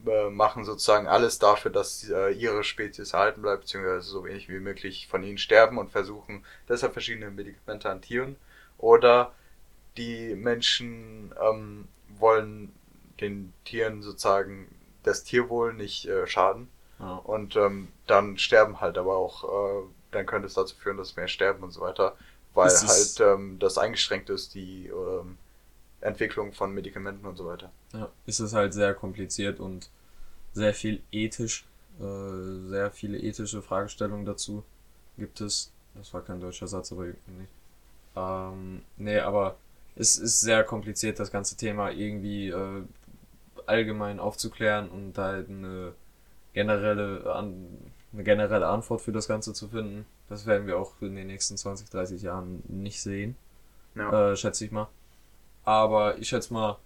[0.07, 4.59] äh, machen sozusagen alles dafür, dass äh, ihre Spezies erhalten bleibt, beziehungsweise so wenig wie
[4.59, 8.35] möglich von ihnen sterben und versuchen deshalb verschiedene Medikamente an Tieren.
[8.77, 9.31] Oder
[9.97, 11.87] die Menschen ähm,
[12.19, 12.73] wollen
[13.21, 14.67] den Tieren sozusagen
[15.03, 16.67] das Tierwohl nicht äh, schaden
[16.99, 17.15] Ja.
[17.23, 21.27] und ähm, dann sterben halt aber auch, äh, dann könnte es dazu führen, dass mehr
[21.27, 22.15] sterben und so weiter,
[22.53, 25.37] weil halt ähm, das eingeschränkt ist, die ähm,
[26.05, 27.71] Entwicklung von Medikamenten und so weiter.
[27.93, 29.89] Ja, ist es halt sehr kompliziert und
[30.53, 31.65] sehr viel ethisch,
[31.99, 34.63] äh, sehr viele ethische Fragestellungen dazu
[35.17, 35.71] gibt es.
[35.95, 37.51] Das war kein deutscher Satz, aber irgendwie nicht.
[38.15, 39.57] Ähm, nee, aber
[39.95, 42.83] es ist sehr kompliziert, das ganze Thema irgendwie äh,
[43.65, 45.93] allgemein aufzuklären und da halt eine
[46.53, 47.65] generelle, an,
[48.13, 50.05] eine generelle Antwort für das Ganze zu finden.
[50.29, 53.35] Das werden wir auch in den nächsten 20, 30 Jahren nicht sehen
[53.95, 54.31] Ja.
[54.31, 54.87] äh, schätze ich mal.
[55.66, 56.78] Aber ich schätze mal,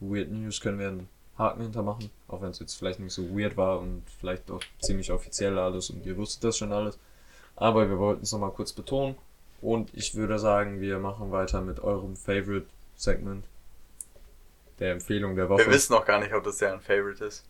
[0.00, 3.56] Weird News können wir einen Haken hintermachen, auch wenn es jetzt vielleicht nicht so weird
[3.56, 6.98] war und vielleicht auch ziemlich offiziell alles und ihr wusstet das schon alles.
[7.56, 9.16] Aber wir wollten es nochmal kurz betonen
[9.60, 13.44] und ich würde sagen, wir machen weiter mit eurem Favorite Segment,
[14.78, 15.66] der Empfehlung der Woche.
[15.66, 17.44] Wir wissen noch gar nicht, ob das deren Favorite ist.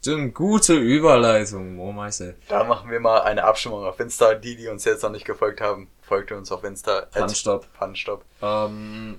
[0.00, 2.34] Stimmt, gute Überleitung, oh Meister.
[2.48, 4.34] Da machen wir mal eine Abstimmung auf Insta.
[4.34, 7.06] Die, die uns jetzt noch nicht gefolgt haben, folgt uns auf Insta.
[7.10, 7.66] Punstop.
[7.78, 8.22] Punstop.
[8.42, 9.18] Ähm,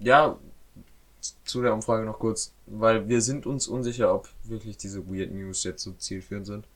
[0.00, 0.36] ja,
[1.44, 5.64] zu der Umfrage noch kurz, weil wir sind uns unsicher, ob wirklich diese Weird News
[5.64, 6.66] jetzt so zielführend sind.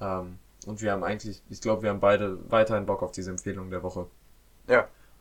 [0.00, 3.70] Ähm, und wir haben eigentlich, ich glaube, wir haben beide weiterhin Bock auf diese Empfehlung
[3.70, 4.06] der Woche.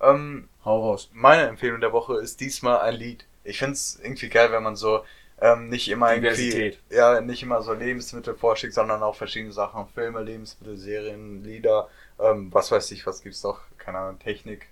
[0.01, 1.09] Ähm, Hau raus.
[1.13, 3.25] meine Empfehlung der Woche ist diesmal ein Lied.
[3.43, 5.03] Ich find's irgendwie geil, wenn man so
[5.41, 10.21] ähm, nicht immer irgendwie ja nicht immer so Lebensmittel vorschlägt, sondern auch verschiedene Sachen, Filme,
[10.21, 11.89] Lebensmittel, Serien, Lieder,
[12.19, 14.67] ähm, was weiß ich, was gibt's noch, keine Ahnung, Technik.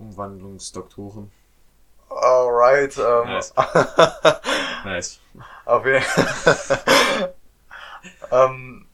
[0.00, 1.30] Geschlechtsumwandlungsdoktoren.
[2.08, 3.54] Alright, ähm, Nice.
[4.84, 5.20] Nice.
[5.64, 6.02] auf jeden
[8.32, 8.86] ähm,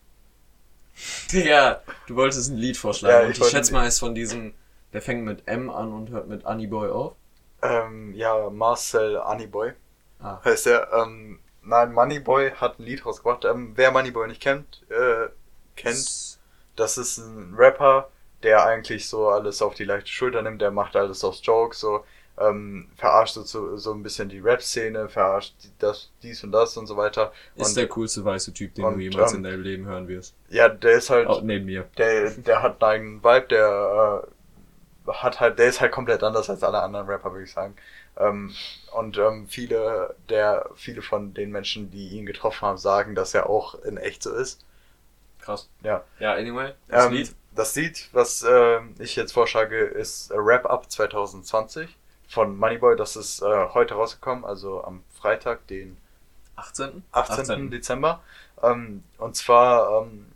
[1.33, 4.53] Ja, du wolltest ein Lied vorschlagen Ja, ich ich schätze mal, ist von diesem,
[4.93, 7.15] der fängt mit M an und hört mit Annie-Boy auf.
[7.63, 9.73] ähm, ja, Marcel Honeyboy
[10.19, 10.93] Ah, heißt er.
[10.95, 13.45] Ähm, nein, Moneyboy hat ein Lied rausgebracht.
[13.45, 15.29] Ähm, wer Moneyboy nicht kennt, äh,
[15.77, 16.39] kennt,
[16.75, 18.09] das ist ein Rapper,
[18.47, 22.05] der eigentlich so alles auf die leichte Schulter nimmt, der macht alles aus Jokes, so
[22.39, 26.97] ähm, verarscht so, so, ein bisschen die Rap-Szene, verarscht das, dies und das und so
[26.97, 27.33] weiter.
[27.57, 30.07] Ist und der coolste weiße Typ, den und, du jemals ähm, in deinem Leben hören
[30.07, 30.37] wirst.
[30.49, 31.89] ja, der ist halt, Auch neben mir.
[31.99, 34.23] der, der hat einen Vibe, der
[35.09, 37.75] äh, hat halt, der ist halt komplett anders als alle anderen Rapper, würde ich sagen.
[38.17, 38.55] Ähm,
[38.93, 43.51] und ähm, viele der, viele von den Menschen, die ihn getroffen haben, sagen, dass er
[43.51, 44.65] auch in echt so ist.
[45.41, 45.69] Krass.
[45.83, 46.05] Ja.
[46.21, 47.35] Ja, anyway, das Ähm, Lied.
[47.57, 51.97] Das Lied, was äh, ich jetzt vorschlage, ist Wrap Up 2020
[52.29, 52.97] von Moneyboy.
[52.97, 55.97] Das ist äh, heute rausgekommen, also am Freitag, den
[56.57, 57.05] 18.
[57.13, 57.71] 18.
[57.71, 58.23] Dezember.
[58.63, 60.27] Ähm, und zwar ähm,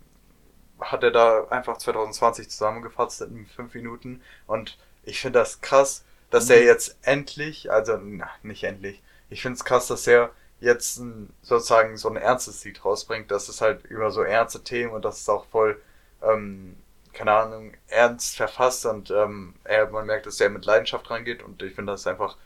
[0.81, 4.23] hat er da einfach 2020 zusammengefasst in fünf Minuten.
[4.47, 6.67] Und ich finde das krass, dass er Mhm.
[6.67, 11.97] jetzt endlich, also na, nicht endlich, ich finde es krass, dass er jetzt ein, sozusagen
[11.99, 13.31] so ein ernstes Lied rausbringt.
[13.31, 15.81] Das ist halt über so ernste Themen und das ist auch voll,
[16.23, 16.77] ähm,
[17.13, 21.63] keine Ahnung, ernst verfasst und ähm, er, man merkt, dass er mit Leidenschaft rangeht und
[21.63, 22.37] ich finde das einfach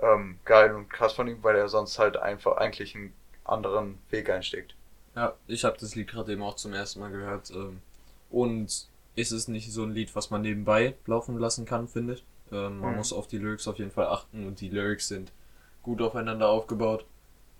[0.00, 3.14] ähm, geil und krass von ihm, weil er sonst halt einfach eigentlich einen
[3.44, 4.74] anderen Weg einsteckt.
[5.14, 7.50] Ja, ich habe das Lied gerade eben auch zum ersten Mal gehört.
[7.50, 7.80] Ähm,
[8.30, 12.24] und ist es nicht so ein Lied, was man nebenbei laufen lassen kann, finde ich.
[12.50, 12.96] Ähm, man Mhm.
[12.96, 15.32] muss auf die Lyrics auf jeden Fall achten und die Lyrics sind
[15.82, 17.04] gut aufeinander aufgebaut.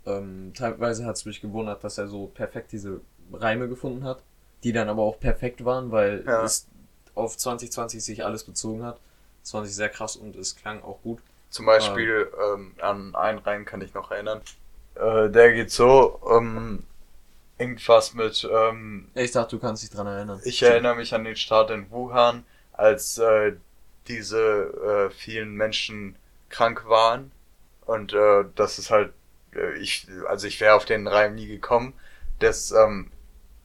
[0.07, 3.01] Ähm, teilweise hat es mich gewundert, dass er so perfekt diese
[3.33, 4.23] Reime gefunden hat,
[4.65, 6.45] die dann aber auch perfekt waren, weil Ja.
[6.45, 6.67] es
[7.15, 8.99] auf 2020 sich alles bezogen hat.
[9.43, 11.19] Das fand ich sehr krass und es klang auch gut.
[11.51, 14.41] Zum Beispiel ähm, an einen Reim kann ich noch erinnern.
[14.95, 16.85] Äh, der geht so, ähm,
[17.59, 20.41] irgendwas mit, ähm, Ich dachte, du kannst dich dran erinnern.
[20.45, 23.53] ich erinnere mich an den Start in Wuhan, als äh,
[24.09, 26.17] diese äh, vielen Menschen
[26.49, 27.31] krank waren.
[27.87, 29.13] Und äh, das ist halt,
[29.55, 31.93] äh, ich, also ich wäre auf den Reim nie gekommen.
[32.41, 33.12] Das, ähm,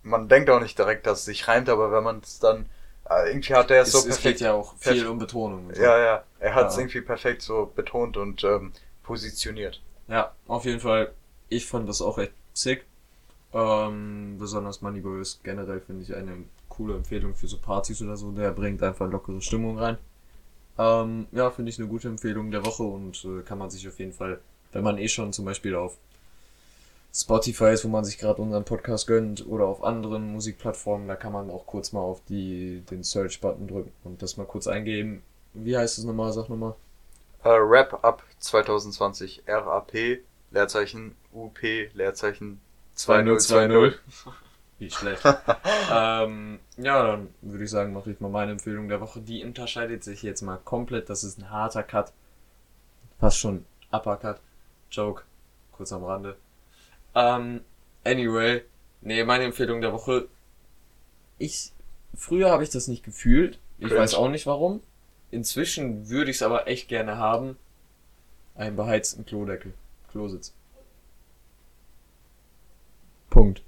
[0.07, 2.65] man denkt auch nicht direkt, dass es sich reimt, aber wenn man es dann,
[3.09, 4.39] äh, irgendwie hat er es so es geht perfekt.
[4.41, 5.73] ja auch viel perfekt- um Betonung.
[5.73, 5.81] so.
[5.81, 6.81] Ja, ja, er hat es Ja.
[6.81, 8.71] irgendwie perfekt so betont und ähm,
[9.03, 9.81] positioniert.
[10.07, 11.13] Ja, auf jeden Fall.
[11.49, 12.85] Ich fand das auch echt sick.
[13.53, 18.31] Ähm, besonders Moneyboy ist generell, finde ich, eine coole Empfehlung für so Partys oder so.
[18.31, 19.97] Der bringt einfach lockere Stimmung rein.
[20.77, 23.97] Ähm, ja, finde ich eine gute Empfehlung der Woche und äh, kann man sich auf
[23.99, 24.39] jeden Fall,
[24.73, 25.97] wenn man eh schon zum Beispiel auf
[27.19, 31.33] Spotify ist, wo man sich gerade unseren Podcast gönnt, oder auf anderen Musikplattformen, da kann
[31.33, 35.23] man auch kurz mal auf die, den Search-Button drücken und das mal kurz eingeben.
[35.55, 36.31] Wie heißt es nochmal?
[36.31, 36.75] Sag nochmal.
[37.43, 39.43] Äh, Wrap Up 2020.
[39.47, 40.19] RAP,
[40.51, 41.59] Leerzeichen, UP,
[41.93, 42.61] Leerzeichen
[42.93, 43.99] 2020.
[44.79, 45.23] Wie schlecht.
[45.91, 49.21] ähm, ja, dann würde ich sagen, mache ich mal meine Empfehlung der Woche.
[49.21, 51.09] Die unterscheidet sich jetzt mal komplett.
[51.09, 52.13] Das ist ein harter Cut.
[53.19, 54.39] Fast schon Uppercut.
[54.91, 55.23] Joke.
[55.71, 56.37] Kurz am Rande.
[57.15, 57.61] Ähm,
[58.03, 58.63] anyway.
[59.01, 60.27] Nee, meine Empfehlung der Woche.
[61.37, 61.71] Ich,
[62.15, 63.59] früher habe ich das nicht gefühlt.
[63.79, 63.99] Ich Cringe.
[63.99, 64.81] weiß auch nicht warum.
[65.31, 67.57] Inzwischen würde ich es aber echt gerne haben.
[68.55, 69.73] Einen beheizten Klodeckel.
[70.11, 70.53] Klositz.
[73.29, 73.61] Punkt.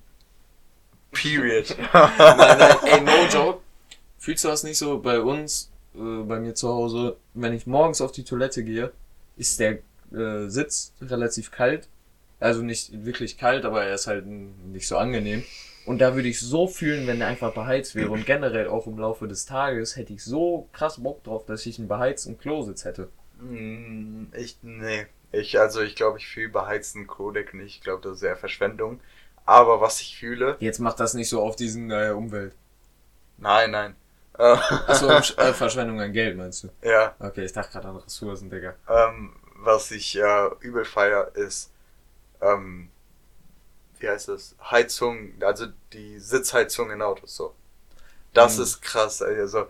[1.12, 1.76] Period.
[1.94, 3.62] nein, nein, ey, no joke.
[4.18, 8.02] Fühlst du das nicht so bei uns, äh, bei mir zu Hause, wenn ich morgens
[8.02, 8.92] auf die Toilette gehe,
[9.38, 9.80] ist der
[10.12, 11.88] äh, Sitz relativ kalt.
[12.40, 15.44] Also nicht wirklich kalt, aber er ist halt nicht so angenehm.
[15.86, 18.12] Und da würde ich so fühlen, wenn er einfach beheizt wäre.
[18.12, 21.80] Und generell auch im Laufe des Tages hätte ich so krass Bock drauf, dass ich
[21.80, 23.10] einen beheizten Klositz hätte.
[23.42, 25.08] Mm, Ich, nee.
[25.32, 27.76] Ich, also ich glaube, ich fühle beheizten Codec nicht.
[27.78, 29.00] Ich glaube, das ist eher Verschwendung.
[29.46, 32.54] Aber was ich fühle, Jetzt macht das nicht so auf diesen äh, Umwelt.
[33.38, 33.96] nein, nein.
[34.34, 36.70] Achso, äh, Verschwendung an Geld meinst du?
[36.84, 38.76] ja, Okay, ich dachte gerade an Ressourcen, Digga.
[38.88, 41.69] ähm, was ich äh, übel feier, ist,
[42.42, 42.90] ähm,
[44.00, 44.56] wie heißt das?
[44.72, 47.54] Heizung, also die Sitzheizung in Autos so.
[48.34, 48.64] Das Mhm.
[48.64, 49.68] ist krass, also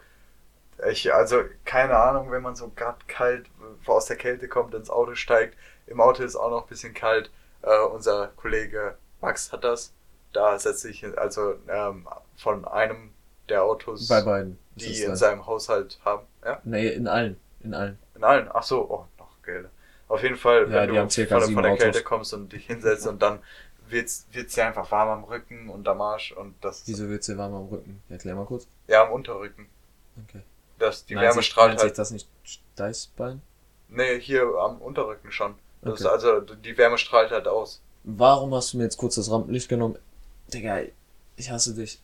[0.90, 3.48] ich, also keine Ahnung, wenn man so grad kalt
[3.86, 5.58] aus der Kälte kommt, ins Auto steigt.
[5.88, 7.32] Im Auto ist auch noch ein bisschen kalt.
[7.64, 9.94] Äh, unser Kollege Max hat das.
[10.32, 12.08] Da setze ich also ähm,
[12.38, 13.12] von einem
[13.50, 14.60] der Autos, Bei beiden.
[14.76, 16.26] die in seinem Haushalt haben.
[16.46, 17.38] Ja, Nee, in allen.
[17.62, 17.98] In allen.
[18.16, 18.48] in allen.
[18.54, 19.68] Ach so, oh, noch Geld.
[20.10, 21.84] Auf jeden Fall, Ja, wenn du circa von, von der Autos.
[21.84, 23.40] Kälte kommst und dich hinsetzt und dann
[23.88, 27.38] wird's, wird's dir einfach warm am Rücken und am Arsch und das Wieso wird's dir
[27.38, 28.02] warm am Rücken?
[28.10, 28.68] Erklär mal kurz.
[28.88, 29.68] ja am Unterrücken.
[30.28, 30.42] Okay.
[30.78, 33.42] Das, die Nennt Wärme sich- strahlt nennt halt sich das nicht Steißbein?
[33.90, 35.56] Nee, hier am Unterrücken schon.
[35.86, 36.06] Okay.
[36.08, 37.82] also die Wärme strahlt halt aus.
[38.04, 39.98] Warum hast du mir jetzt kurz das Rampenlicht genommen?
[40.54, 40.80] Digga,
[41.38, 42.00] ich hasse dich.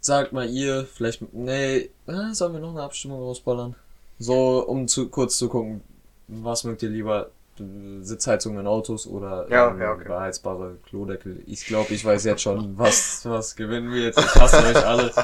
[0.00, 3.74] Sagt mal ihr, vielleicht, nee, äh, sollen wir noch eine Abstimmung rausballern?
[4.18, 5.82] So, um zu, kurz zu gucken,
[6.28, 7.30] was mögt ihr lieber?
[7.58, 7.62] äh,
[8.02, 10.08] Sitzheizung in Autos oder Ja, ähm, ja, okay.
[10.08, 11.42] beheizbare Klodeckel?
[11.46, 14.18] Ich glaube, ich weiß jetzt schon, was, was gewinnen wird.
[14.18, 15.12] Ich hasse euch alle.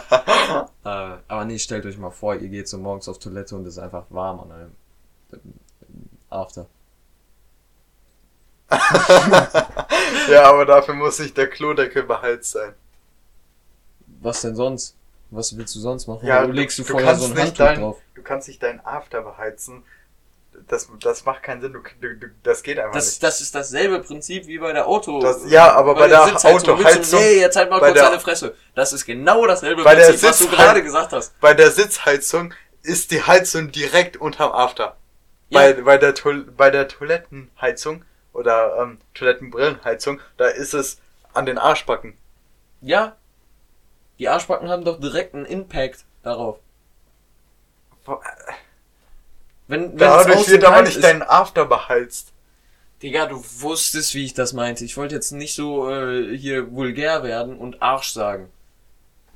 [0.83, 0.89] Äh,
[1.29, 3.79] aber nee, stellt euch mal vor, ihr geht so morgens auf Toilette und es ist
[3.79, 4.71] einfach warm an einem
[6.31, 6.67] After.
[10.31, 12.73] ja, aber dafür muss sich der Klodeckel beheizt sein.
[14.23, 14.97] Was denn sonst?
[15.31, 16.27] Was willst du sonst machen?
[16.27, 17.99] Ja, du legst du, du vorher so ein Handtuch dein- drauf.
[18.15, 19.83] Du kannst nicht deinen After beheizen.
[20.69, 21.73] Das, das macht keinen Sinn.
[21.73, 23.23] Du, du, du, das geht einfach Das, nicht.
[23.23, 25.21] das ist dasselbe Prinzip wie bei der Auto.
[25.21, 26.79] Das- ja, aber bei der Sitzheizung.
[26.79, 28.55] Willst du- Autoheizung- Nee, jetzt halt mal bei kurz der- deine Fresse.
[28.75, 31.39] Das ist genau dasselbe Bei der Prinzip, was du gerade gesagt hast.
[31.41, 34.97] Bei der Sitzheizung ist die Heizung direkt unterm After.
[35.51, 35.59] Ja.
[35.59, 36.15] Bei, bei, der,
[36.57, 40.99] bei der Toilettenheizung oder ähm, Toilettenbrillenheizung, da ist es
[41.35, 42.17] an den Arschbacken.
[42.81, 43.17] Ja.
[44.19, 46.59] Die Arschbacken haben doch direkt einen Impact darauf.
[49.71, 52.33] Wenn, wenn Dadurch wird aber nicht ist- dein After beheizt.
[53.03, 54.85] Digga, du wusstest, wie ich das meinte.
[54.85, 58.51] Ich wollte jetzt nicht so äh, hier vulgär werden und Arsch sagen.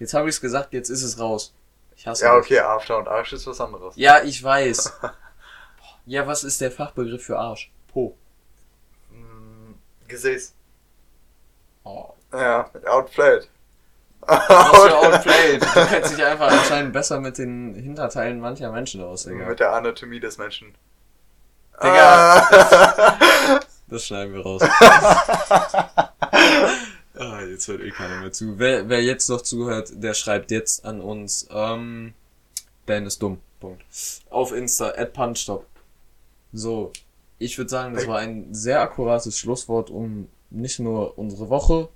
[0.00, 1.54] Jetzt habe ich es gesagt, jetzt ist es raus.
[1.96, 3.94] Ich hasse Ja, okay, After und Arsch ist was anderes.
[3.96, 4.92] Ja, ich weiß.
[6.06, 7.70] ja, was ist der Fachbegriff für Arsch?
[7.92, 8.16] Po.
[9.12, 9.74] Mm,
[10.08, 10.52] Gesäß.
[11.84, 12.08] Oh.
[12.32, 13.48] Ja, outplayed.
[14.26, 15.62] Was für outplayed.
[15.62, 19.46] Du kennst dich einfach anscheinend besser mit den Hinterteilen mancher Menschen aus, Digga.
[19.46, 20.74] Mit der Anatomie des Menschen.
[21.82, 22.38] Digga.
[22.50, 23.60] Ah.
[23.86, 24.62] Das schneiden wir raus.
[27.14, 28.58] ah, jetzt hört eh keiner mehr zu.
[28.58, 31.46] Wer, wer jetzt noch zuhört, der schreibt jetzt an uns.
[31.50, 32.14] Ähm,
[32.86, 33.40] Dan ist dumm.
[33.60, 33.84] Punkt.
[34.30, 35.66] Auf Insta, at Punchstop.
[36.52, 36.92] So.
[37.38, 41.88] Ich würde sagen, das war ein sehr akkurates Schlusswort, um nicht nur unsere Woche,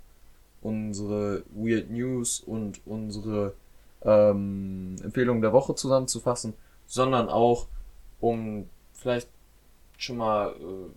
[0.63, 3.55] unsere Weird News und unsere
[4.03, 6.55] ähm, Empfehlungen der Woche zusammenzufassen,
[6.87, 7.67] sondern auch,
[8.21, 9.29] um vielleicht
[9.97, 10.91] schon mal äh,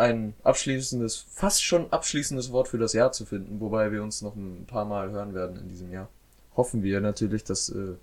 [0.00, 4.34] ein abschließendes, fast schon abschließendes Wort für das Jahr zu finden, wobei wir uns noch
[4.34, 6.08] ein paar Mal hören werden in diesem Jahr.
[6.56, 7.94] Hoffen wir natürlich, dass äh,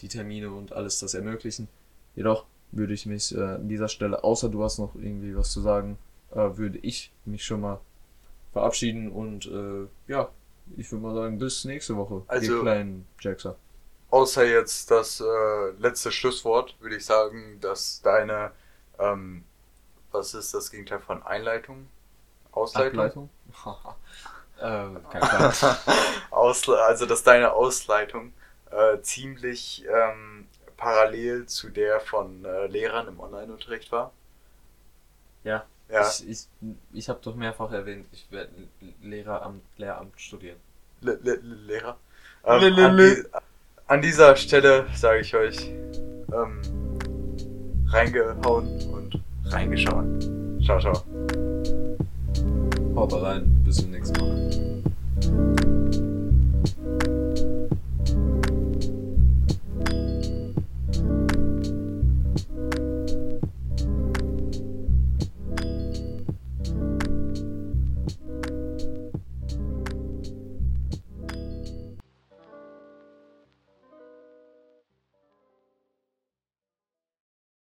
[0.00, 1.68] die Termine und alles das ermöglichen.
[2.14, 5.60] Jedoch würde ich mich äh, an dieser Stelle, außer du hast noch irgendwie was zu
[5.60, 5.98] sagen,
[6.32, 7.80] äh, würde ich mich schon mal
[8.56, 10.30] verabschieden und äh, ja,
[10.78, 13.56] ich würde mal sagen, bis nächste Woche, Also- ihr kleinen Jackser.
[14.08, 18.52] Außer jetzt das äh, letzte Schlusswort, würde ich sagen, dass deine,
[18.98, 19.44] ähm,
[20.10, 21.88] was ist das Gegenteil von Einleitung?
[22.52, 22.98] Ausleitung?
[23.00, 23.30] Ableitung?
[24.56, 25.52] äh, Plan.
[26.30, 28.32] Ausle also, dass deine Ausleitung
[28.70, 30.46] äh, ziemlich ähm,
[30.78, 34.12] parallel zu der von äh, Lehrern im Online-Unterricht war.
[35.44, 35.66] Ja.
[35.90, 36.46] Ja, Ich, ich,
[36.92, 38.50] ich habe doch mehrfach erwähnt, ich werde
[39.02, 40.56] Lehrer am Lehramt studieren.
[41.00, 41.96] Le Le Le Lehrer.
[42.44, 43.22] Ähm, Le- an, die,
[43.86, 45.70] an dieser Stelle sage ich euch,
[46.32, 46.60] ähm,
[47.88, 50.04] reingehauen und reingeschaut.
[50.64, 51.04] Ciao, ciao.
[52.96, 55.62] Haut rein, bis zum nächsten Mal.